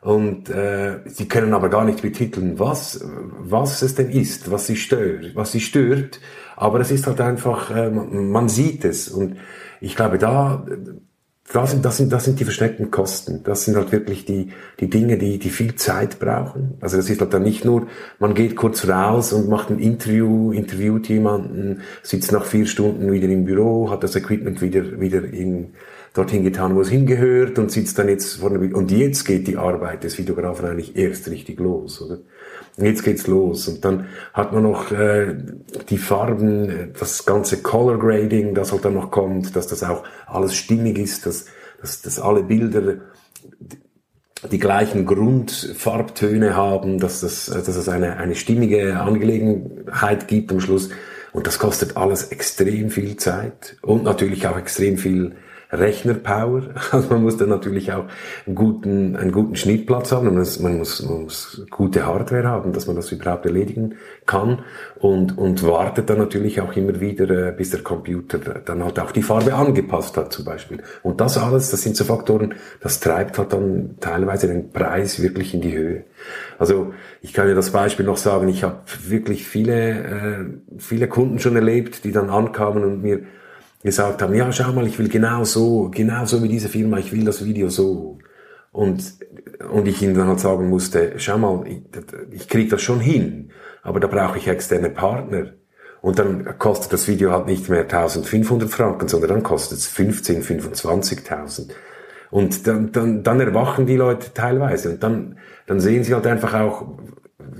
Und 0.00 0.48
äh, 0.48 1.00
sie 1.04 1.28
können 1.28 1.52
aber 1.52 1.68
gar 1.68 1.84
nicht 1.84 2.00
betiteln, 2.00 2.58
was, 2.58 3.04
was 3.40 3.82
es 3.82 3.94
denn 3.94 4.08
ist, 4.08 4.50
was 4.50 4.66
sie 4.68 4.76
stört, 4.76 5.34
was 5.34 5.52
sie 5.52 5.60
stört. 5.60 6.18
Aber 6.56 6.80
es 6.80 6.90
ist 6.90 7.06
halt 7.06 7.20
einfach, 7.20 7.70
äh, 7.70 7.90
man, 7.90 8.30
man 8.30 8.48
sieht 8.48 8.86
es. 8.86 9.08
Und 9.08 9.36
ich 9.82 9.96
glaube, 9.96 10.16
da 10.16 10.64
das 11.52 11.72
sind, 11.72 11.84
das 11.84 11.96
sind, 11.96 12.12
das 12.12 12.24
sind 12.24 12.38
die 12.38 12.44
versteckten 12.44 12.90
Kosten. 12.90 13.42
Das 13.42 13.64
sind 13.64 13.76
halt 13.76 13.90
wirklich 13.90 14.24
die, 14.24 14.52
die 14.78 14.88
Dinge, 14.88 15.18
die, 15.18 15.38
die 15.38 15.50
viel 15.50 15.74
Zeit 15.74 16.20
brauchen. 16.20 16.76
Also 16.80 16.96
das 16.96 17.10
ist 17.10 17.20
halt 17.20 17.34
dann 17.34 17.42
nicht 17.42 17.64
nur, 17.64 17.88
man 18.18 18.34
geht 18.34 18.54
kurz 18.54 18.86
raus 18.86 19.32
und 19.32 19.48
macht 19.48 19.70
ein 19.70 19.80
Interview, 19.80 20.52
interviewt 20.52 21.08
jemanden, 21.08 21.80
sitzt 22.02 22.30
nach 22.30 22.44
vier 22.44 22.66
Stunden 22.66 23.10
wieder 23.10 23.28
im 23.28 23.44
Büro, 23.44 23.90
hat 23.90 24.04
das 24.04 24.14
Equipment 24.14 24.62
wieder, 24.62 25.00
wieder 25.00 25.24
in, 25.24 25.74
dorthin 26.14 26.44
getan, 26.44 26.74
wo 26.74 26.80
es 26.80 26.88
hingehört 26.88 27.58
und 27.58 27.70
sitzt 27.70 27.98
dann 27.98 28.08
jetzt 28.08 28.34
vor 28.34 28.50
der, 28.50 28.74
und 28.74 28.90
jetzt 28.90 29.24
geht 29.24 29.46
die 29.46 29.56
Arbeit 29.56 30.04
des 30.04 30.18
Videografen 30.18 30.66
eigentlich 30.66 30.96
erst 30.96 31.28
richtig 31.30 31.58
los, 31.60 32.00
oder? 32.02 32.18
Jetzt 32.76 33.02
geht's 33.02 33.26
los 33.26 33.68
und 33.68 33.84
dann 33.84 34.06
hat 34.32 34.52
man 34.52 34.62
noch 34.62 34.90
äh, 34.90 35.36
die 35.88 35.98
Farben, 35.98 36.92
das 36.98 37.26
ganze 37.26 37.62
Color 37.62 37.98
Grading, 37.98 38.54
das 38.54 38.72
halt 38.72 38.84
dann 38.84 38.94
noch 38.94 39.10
kommt, 39.10 39.54
dass 39.54 39.66
das 39.66 39.82
auch 39.82 40.04
alles 40.26 40.54
stimmig 40.54 40.98
ist, 40.98 41.26
dass, 41.26 41.46
dass, 41.80 42.00
dass 42.02 42.18
alle 42.18 42.42
Bilder 42.42 42.98
die 44.50 44.58
gleichen 44.58 45.04
Grundfarbtöne 45.04 46.56
haben, 46.56 46.98
dass, 46.98 47.20
das, 47.20 47.46
dass 47.46 47.68
es 47.68 47.88
eine, 47.88 48.16
eine 48.16 48.34
stimmige 48.34 48.98
Angelegenheit 48.98 50.28
gibt 50.28 50.50
am 50.50 50.60
Schluss. 50.60 50.90
Und 51.32 51.46
das 51.46 51.58
kostet 51.58 51.96
alles 51.96 52.24
extrem 52.28 52.90
viel 52.90 53.16
Zeit 53.16 53.76
und 53.82 54.04
natürlich 54.04 54.46
auch 54.46 54.58
extrem 54.58 54.96
viel 54.96 55.36
Rechnerpower. 55.72 56.62
Also 56.92 57.10
man 57.10 57.22
muss 57.22 57.36
dann 57.36 57.48
natürlich 57.48 57.92
auch 57.92 58.04
einen 58.46 58.56
guten, 58.56 59.16
einen 59.16 59.32
guten 59.32 59.54
Schnittplatz 59.54 60.10
haben. 60.12 60.26
Man 60.26 60.38
muss, 60.38 60.58
man 60.58 60.78
muss, 60.78 61.02
man 61.02 61.22
muss 61.24 61.64
gute 61.70 62.04
Hardware 62.04 62.48
haben, 62.48 62.72
dass 62.72 62.86
man 62.86 62.96
das 62.96 63.12
überhaupt 63.12 63.46
erledigen 63.46 63.94
kann. 64.26 64.62
Und, 64.98 65.38
und 65.38 65.64
wartet 65.64 66.10
dann 66.10 66.18
natürlich 66.18 66.60
auch 66.60 66.74
immer 66.76 67.00
wieder, 67.00 67.30
äh, 67.30 67.52
bis 67.52 67.70
der 67.70 67.82
Computer 67.82 68.38
dann 68.38 68.84
halt 68.84 68.98
auch 68.98 69.12
die 69.12 69.22
Farbe 69.22 69.54
angepasst 69.54 70.16
hat 70.16 70.32
zum 70.32 70.44
Beispiel. 70.44 70.82
Und 71.02 71.20
das 71.20 71.38
alles, 71.38 71.70
das 71.70 71.82
sind 71.82 71.96
so 71.96 72.04
Faktoren, 72.04 72.54
das 72.80 73.00
treibt 73.00 73.38
halt 73.38 73.52
dann 73.52 73.96
teilweise 74.00 74.48
den 74.48 74.70
Preis 74.72 75.22
wirklich 75.22 75.54
in 75.54 75.60
die 75.60 75.76
Höhe. 75.76 76.04
Also 76.58 76.92
ich 77.22 77.32
kann 77.32 77.46
dir 77.46 77.54
das 77.54 77.70
Beispiel 77.70 78.06
noch 78.06 78.16
sagen, 78.16 78.48
ich 78.48 78.64
habe 78.64 78.80
wirklich 79.06 79.46
viele, 79.46 79.90
äh, 79.90 80.44
viele 80.78 81.08
Kunden 81.08 81.38
schon 81.38 81.56
erlebt, 81.56 82.04
die 82.04 82.12
dann 82.12 82.30
ankamen 82.30 82.84
und 82.84 83.02
mir 83.02 83.20
gesagt 83.82 84.22
haben, 84.22 84.34
ja, 84.34 84.50
schau 84.52 84.72
mal, 84.72 84.86
ich 84.86 84.98
will 84.98 85.08
genau 85.08 85.44
so, 85.44 85.90
genau 85.90 86.24
so 86.24 86.42
wie 86.42 86.48
diese 86.48 86.68
Firma, 86.68 86.98
ich 86.98 87.12
will 87.12 87.24
das 87.24 87.44
Video 87.44 87.68
so. 87.68 88.18
Und, 88.72 89.14
und 89.72 89.88
ich 89.88 90.02
ihnen 90.02 90.14
dann 90.14 90.28
halt 90.28 90.40
sagen 90.40 90.68
musste, 90.68 91.14
schau 91.16 91.38
mal, 91.38 91.66
ich, 91.66 91.82
ich 92.30 92.48
krieg 92.48 92.70
das 92.70 92.82
schon 92.82 93.00
hin, 93.00 93.50
aber 93.82 93.98
da 94.00 94.06
brauche 94.06 94.38
ich 94.38 94.48
externe 94.48 94.90
Partner. 94.90 95.54
Und 96.02 96.18
dann 96.18 96.58
kostet 96.58 96.92
das 96.92 97.08
Video 97.08 97.30
halt 97.32 97.46
nicht 97.46 97.68
mehr 97.68 97.82
1500 97.82 98.70
Franken, 98.70 99.08
sondern 99.08 99.30
dann 99.30 99.42
kostet 99.42 99.78
es 99.78 99.86
15, 99.86 100.42
25.000. 100.42 101.70
Und 102.30 102.66
dann, 102.66 102.92
dann, 102.92 103.22
dann 103.22 103.40
erwachen 103.40 103.86
die 103.86 103.96
Leute 103.96 104.32
teilweise 104.32 104.90
und 104.90 105.02
dann, 105.02 105.38
dann 105.66 105.80
sehen 105.80 106.04
sie 106.04 106.14
halt 106.14 106.26
einfach 106.26 106.54
auch, 106.54 106.98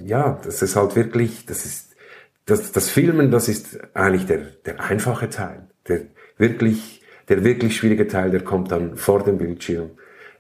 ja, 0.02 0.40
das 0.44 0.62
ist 0.62 0.76
halt 0.76 0.96
wirklich, 0.96 1.44
das 1.44 1.66
ist, 1.66 1.96
das, 2.46 2.72
das 2.72 2.88
Filmen, 2.88 3.30
das 3.30 3.48
ist 3.48 3.78
eigentlich 3.94 4.26
der, 4.26 4.38
der 4.64 4.80
einfache 4.80 5.28
Teil. 5.28 5.69
Der 5.88 6.02
wirklich, 6.36 7.02
der 7.28 7.44
wirklich 7.44 7.76
schwierige 7.76 8.06
Teil, 8.08 8.30
der 8.30 8.42
kommt 8.42 8.72
dann 8.72 8.96
vor 8.96 9.22
dem 9.22 9.38
Bildschirm, 9.38 9.90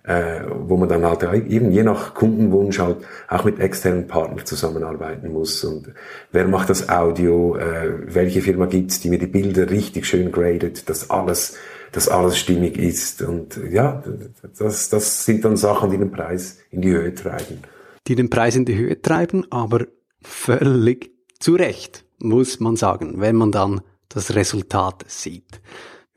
äh, 0.02 0.40
wo 0.48 0.76
man 0.76 0.88
dann 0.88 1.04
halt 1.04 1.22
eben 1.22 1.70
je 1.70 1.82
nach 1.82 2.14
Kundenwunsch 2.14 2.78
halt 2.78 2.98
auch 3.28 3.44
mit 3.44 3.60
externen 3.60 4.06
Partnern 4.06 4.44
zusammenarbeiten 4.46 5.32
muss. 5.32 5.62
Und 5.62 5.92
wer 6.32 6.46
macht 6.48 6.70
das 6.70 6.88
Audio? 6.88 7.56
Äh, 7.56 8.14
welche 8.14 8.40
Firma 8.40 8.66
gibt's, 8.66 9.00
die 9.00 9.10
mir 9.10 9.18
die 9.18 9.26
Bilder 9.26 9.70
richtig 9.70 10.06
schön 10.06 10.32
gradet, 10.32 10.88
dass 10.88 11.10
alles, 11.10 11.56
dass 11.92 12.08
alles 12.08 12.38
stimmig 12.38 12.78
ist? 12.78 13.22
Und 13.22 13.60
ja, 13.70 14.02
das, 14.58 14.88
das 14.88 15.24
sind 15.24 15.44
dann 15.44 15.56
Sachen, 15.56 15.90
die 15.90 15.98
den 15.98 16.10
Preis 16.10 16.58
in 16.70 16.80
die 16.80 16.90
Höhe 16.90 17.14
treiben. 17.14 17.58
Die 18.06 18.14
den 18.14 18.30
Preis 18.30 18.56
in 18.56 18.64
die 18.64 18.76
Höhe 18.76 19.00
treiben, 19.00 19.46
aber 19.50 19.86
völlig 20.22 21.10
zu 21.38 21.54
Recht, 21.54 22.04
muss 22.18 22.58
man 22.58 22.76
sagen, 22.76 23.14
wenn 23.18 23.36
man 23.36 23.52
dann 23.52 23.82
das 24.10 24.34
Resultat 24.34 25.04
sieht. 25.08 25.62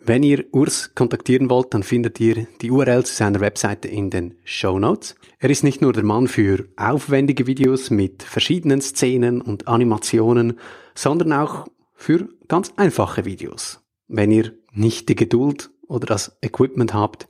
Wenn 0.05 0.21
ihr 0.21 0.45
Urs 0.51 0.93
kontaktieren 0.95 1.49
wollt, 1.49 1.73
dann 1.73 1.81
findet 1.81 2.19
ihr 2.19 2.45
die 2.61 2.71
URL 2.71 3.05
zu 3.05 3.15
seiner 3.15 3.39
Webseite 3.39 3.87
in 3.87 4.09
den 4.09 4.35
Show 4.43 4.77
Notes. 4.77 5.15
Er 5.39 5.49
ist 5.49 5.63
nicht 5.63 5.81
nur 5.81 5.93
der 5.93 6.03
Mann 6.03 6.27
für 6.27 6.67
aufwendige 6.75 7.47
Videos 7.47 7.89
mit 7.89 8.21
verschiedenen 8.21 8.81
Szenen 8.81 9.39
und 9.39 9.69
Animationen, 9.69 10.59
sondern 10.93 11.31
auch 11.31 11.67
für 11.93 12.27
ganz 12.49 12.73
einfache 12.75 13.23
Videos. 13.23 13.79
Wenn 14.09 14.31
ihr 14.31 14.51
nicht 14.73 15.07
die 15.07 15.15
Geduld 15.15 15.71
oder 15.87 16.07
das 16.07 16.37
Equipment 16.41 16.93
habt, 16.93 17.29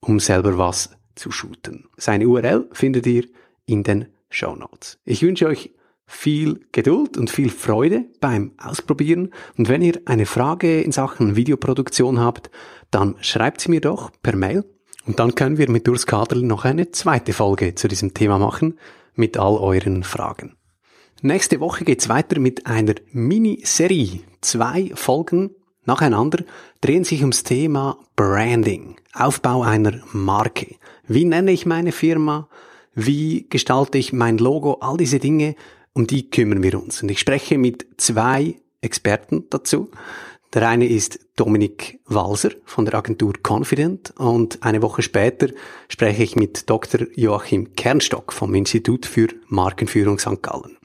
um 0.00 0.18
selber 0.18 0.56
was 0.56 0.90
zu 1.14 1.30
shooten. 1.30 1.88
Seine 1.98 2.26
URL 2.26 2.68
findet 2.72 3.06
ihr 3.06 3.26
in 3.66 3.82
den 3.82 4.06
Show 4.30 4.56
Notes. 4.56 4.98
Ich 5.04 5.22
wünsche 5.22 5.46
euch 5.46 5.74
viel 6.06 6.60
Geduld 6.72 7.16
und 7.16 7.30
viel 7.30 7.50
Freude 7.50 8.04
beim 8.20 8.52
Ausprobieren. 8.58 9.32
Und 9.56 9.68
wenn 9.68 9.82
ihr 9.82 10.00
eine 10.04 10.26
Frage 10.26 10.80
in 10.80 10.92
Sachen 10.92 11.36
Videoproduktion 11.36 12.20
habt, 12.20 12.50
dann 12.90 13.16
schreibt 13.20 13.60
sie 13.60 13.70
mir 13.70 13.80
doch 13.80 14.10
per 14.22 14.36
Mail. 14.36 14.64
Und 15.06 15.18
dann 15.18 15.34
können 15.34 15.58
wir 15.58 15.70
mit 15.70 15.88
Urs 15.88 16.06
Kadel 16.06 16.42
noch 16.42 16.64
eine 16.64 16.90
zweite 16.90 17.32
Folge 17.32 17.74
zu 17.74 17.88
diesem 17.88 18.14
Thema 18.14 18.38
machen, 18.38 18.78
mit 19.14 19.36
all 19.36 19.56
euren 19.56 20.02
Fragen. 20.02 20.56
Nächste 21.22 21.60
Woche 21.60 21.84
geht's 21.84 22.08
weiter 22.08 22.38
mit 22.40 22.66
einer 22.66 22.94
Miniserie. 23.12 24.20
Zwei 24.40 24.90
Folgen 24.94 25.50
nacheinander 25.86 26.44
drehen 26.80 27.04
sich 27.04 27.20
ums 27.20 27.44
Thema 27.44 27.98
Branding, 28.16 28.96
Aufbau 29.14 29.62
einer 29.62 30.00
Marke. 30.12 30.76
Wie 31.06 31.24
nenne 31.24 31.52
ich 31.52 31.66
meine 31.66 31.92
Firma? 31.92 32.48
Wie 32.94 33.46
gestalte 33.48 33.98
ich 33.98 34.12
mein 34.12 34.38
Logo? 34.38 34.78
All 34.80 34.96
diese 34.96 35.18
Dinge 35.18 35.54
um 35.94 36.06
die 36.06 36.28
kümmern 36.28 36.62
wir 36.62 36.80
uns. 36.80 37.02
Und 37.02 37.10
ich 37.10 37.20
spreche 37.20 37.56
mit 37.56 37.86
zwei 37.96 38.56
Experten 38.80 39.44
dazu. 39.50 39.90
Der 40.52 40.68
eine 40.68 40.86
ist 40.86 41.18
Dominik 41.34 42.00
Walser 42.04 42.50
von 42.64 42.84
der 42.84 42.94
Agentur 42.94 43.32
Confident 43.42 44.12
und 44.18 44.62
eine 44.62 44.82
Woche 44.82 45.02
später 45.02 45.48
spreche 45.88 46.22
ich 46.22 46.36
mit 46.36 46.70
Dr. 46.70 47.08
Joachim 47.16 47.74
Kernstock 47.74 48.32
vom 48.32 48.54
Institut 48.54 49.04
für 49.04 49.28
Markenführung 49.48 50.18
St. 50.20 50.42
Gallen. 50.42 50.76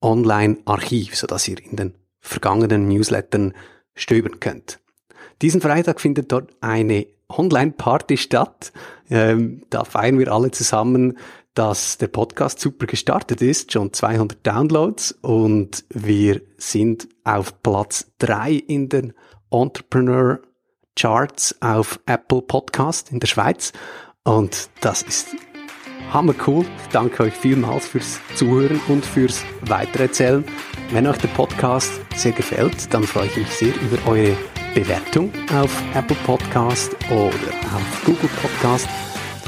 Online-Archiv, 0.02 1.16
sodass 1.16 1.48
ihr 1.48 1.64
in 1.64 1.78
den 1.78 1.94
vergangenen 2.20 2.88
Newslettern 2.88 3.54
stöbern 3.96 4.40
könnt. 4.40 4.80
Diesen 5.42 5.62
Freitag 5.62 6.02
findet 6.02 6.32
dort 6.32 6.52
eine 6.62 7.08
Online-Party 7.30 8.18
statt. 8.18 8.72
Ähm, 9.10 9.64
da 9.70 9.84
feiern 9.84 10.20
wir 10.20 10.32
alle 10.32 10.52
zusammen 10.52 11.18
dass 11.58 11.98
der 11.98 12.08
Podcast 12.08 12.60
super 12.60 12.86
gestartet 12.86 13.42
ist, 13.42 13.74
schon 13.74 13.92
200 13.92 14.46
Downloads 14.46 15.12
und 15.24 15.86
wir 15.90 16.42
sind 16.58 17.08
auf 17.24 17.64
Platz 17.64 18.12
drei 18.20 18.52
in 18.52 18.90
den 18.90 19.14
Entrepreneur 19.50 20.40
Charts 20.96 21.60
auf 21.60 22.00
Apple 22.06 22.44
Podcast 22.44 23.12
in 23.12 23.20
der 23.20 23.28
Schweiz 23.28 23.74
und 24.24 24.70
das 24.82 25.02
ist 25.02 25.30
hammer 26.14 26.36
cool. 26.46 26.64
Ich 26.84 26.90
danke 26.92 27.24
euch 27.24 27.34
vielmals 27.34 27.88
fürs 27.88 28.20
Zuhören 28.36 28.80
und 28.88 29.04
fürs 29.04 29.44
Weitererzählen. 29.62 30.46
Wenn 30.92 31.08
euch 31.08 31.18
der 31.18 31.30
Podcast 31.30 31.92
sehr 32.16 32.34
gefällt, 32.34 32.94
dann 32.94 33.04
freue 33.04 33.26
ich 33.26 33.38
mich 33.38 33.50
sehr 33.50 33.74
über 33.82 33.98
eure 34.08 34.38
Bewertung 34.76 35.34
auf 35.56 35.76
Apple 35.96 36.18
Podcast 36.24 36.96
oder 37.10 37.28
auf 37.74 38.04
Google 38.06 38.30
Podcast 38.44 38.88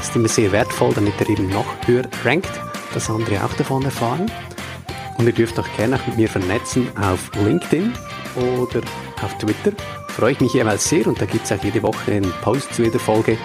ist 0.00 0.16
immer 0.16 0.28
sehr 0.28 0.52
wertvoll, 0.52 0.92
damit 0.94 1.14
er 1.20 1.28
eben 1.28 1.48
noch 1.48 1.66
höher 1.86 2.04
rankt, 2.24 2.50
dass 2.94 3.10
andere 3.10 3.44
auch 3.44 3.52
davon 3.54 3.84
erfahren. 3.84 4.30
Und 5.18 5.26
ihr 5.26 5.32
dürft 5.32 5.58
euch 5.58 5.76
gerne 5.76 5.96
auch 5.96 6.06
mit 6.06 6.16
mir 6.16 6.28
vernetzen 6.28 6.88
auf 6.96 7.30
LinkedIn 7.44 7.92
oder 8.36 8.80
auf 9.22 9.36
Twitter. 9.38 9.72
Freue 10.08 10.32
ich 10.32 10.40
mich 10.40 10.54
jeweils 10.54 10.88
sehr 10.88 11.06
und 11.06 11.20
da 11.20 11.26
gibt 11.26 11.44
es 11.44 11.52
auch 11.52 11.62
jede 11.62 11.82
Woche 11.82 12.12
einen 12.12 12.32
Post 12.42 12.74
zu 12.74 12.82
jeder 12.82 12.98
Folge, 12.98 13.36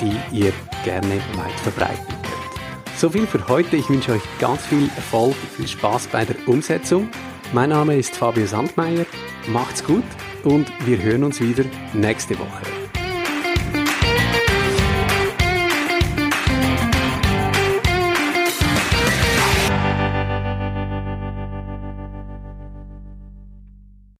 die 0.00 0.36
ihr 0.36 0.52
gerne 0.84 1.16
weit 1.36 1.60
verbreiten 1.62 2.06
könnt. 2.06 2.98
So 2.98 3.10
viel 3.10 3.26
für 3.26 3.46
heute. 3.48 3.76
Ich 3.76 3.88
wünsche 3.88 4.12
euch 4.12 4.22
ganz 4.38 4.62
viel 4.66 4.90
Erfolg, 4.96 5.34
viel 5.56 5.66
Spaß 5.66 6.08
bei 6.08 6.24
der 6.24 6.36
Umsetzung. 6.46 7.08
Mein 7.52 7.70
Name 7.70 7.96
ist 7.96 8.16
Fabio 8.16 8.46
Sandmeier. 8.46 9.06
Macht's 9.48 9.84
gut 9.84 10.04
und 10.44 10.70
wir 10.86 11.02
hören 11.02 11.24
uns 11.24 11.40
wieder 11.40 11.64
nächste 11.92 12.38
Woche. 12.38 12.83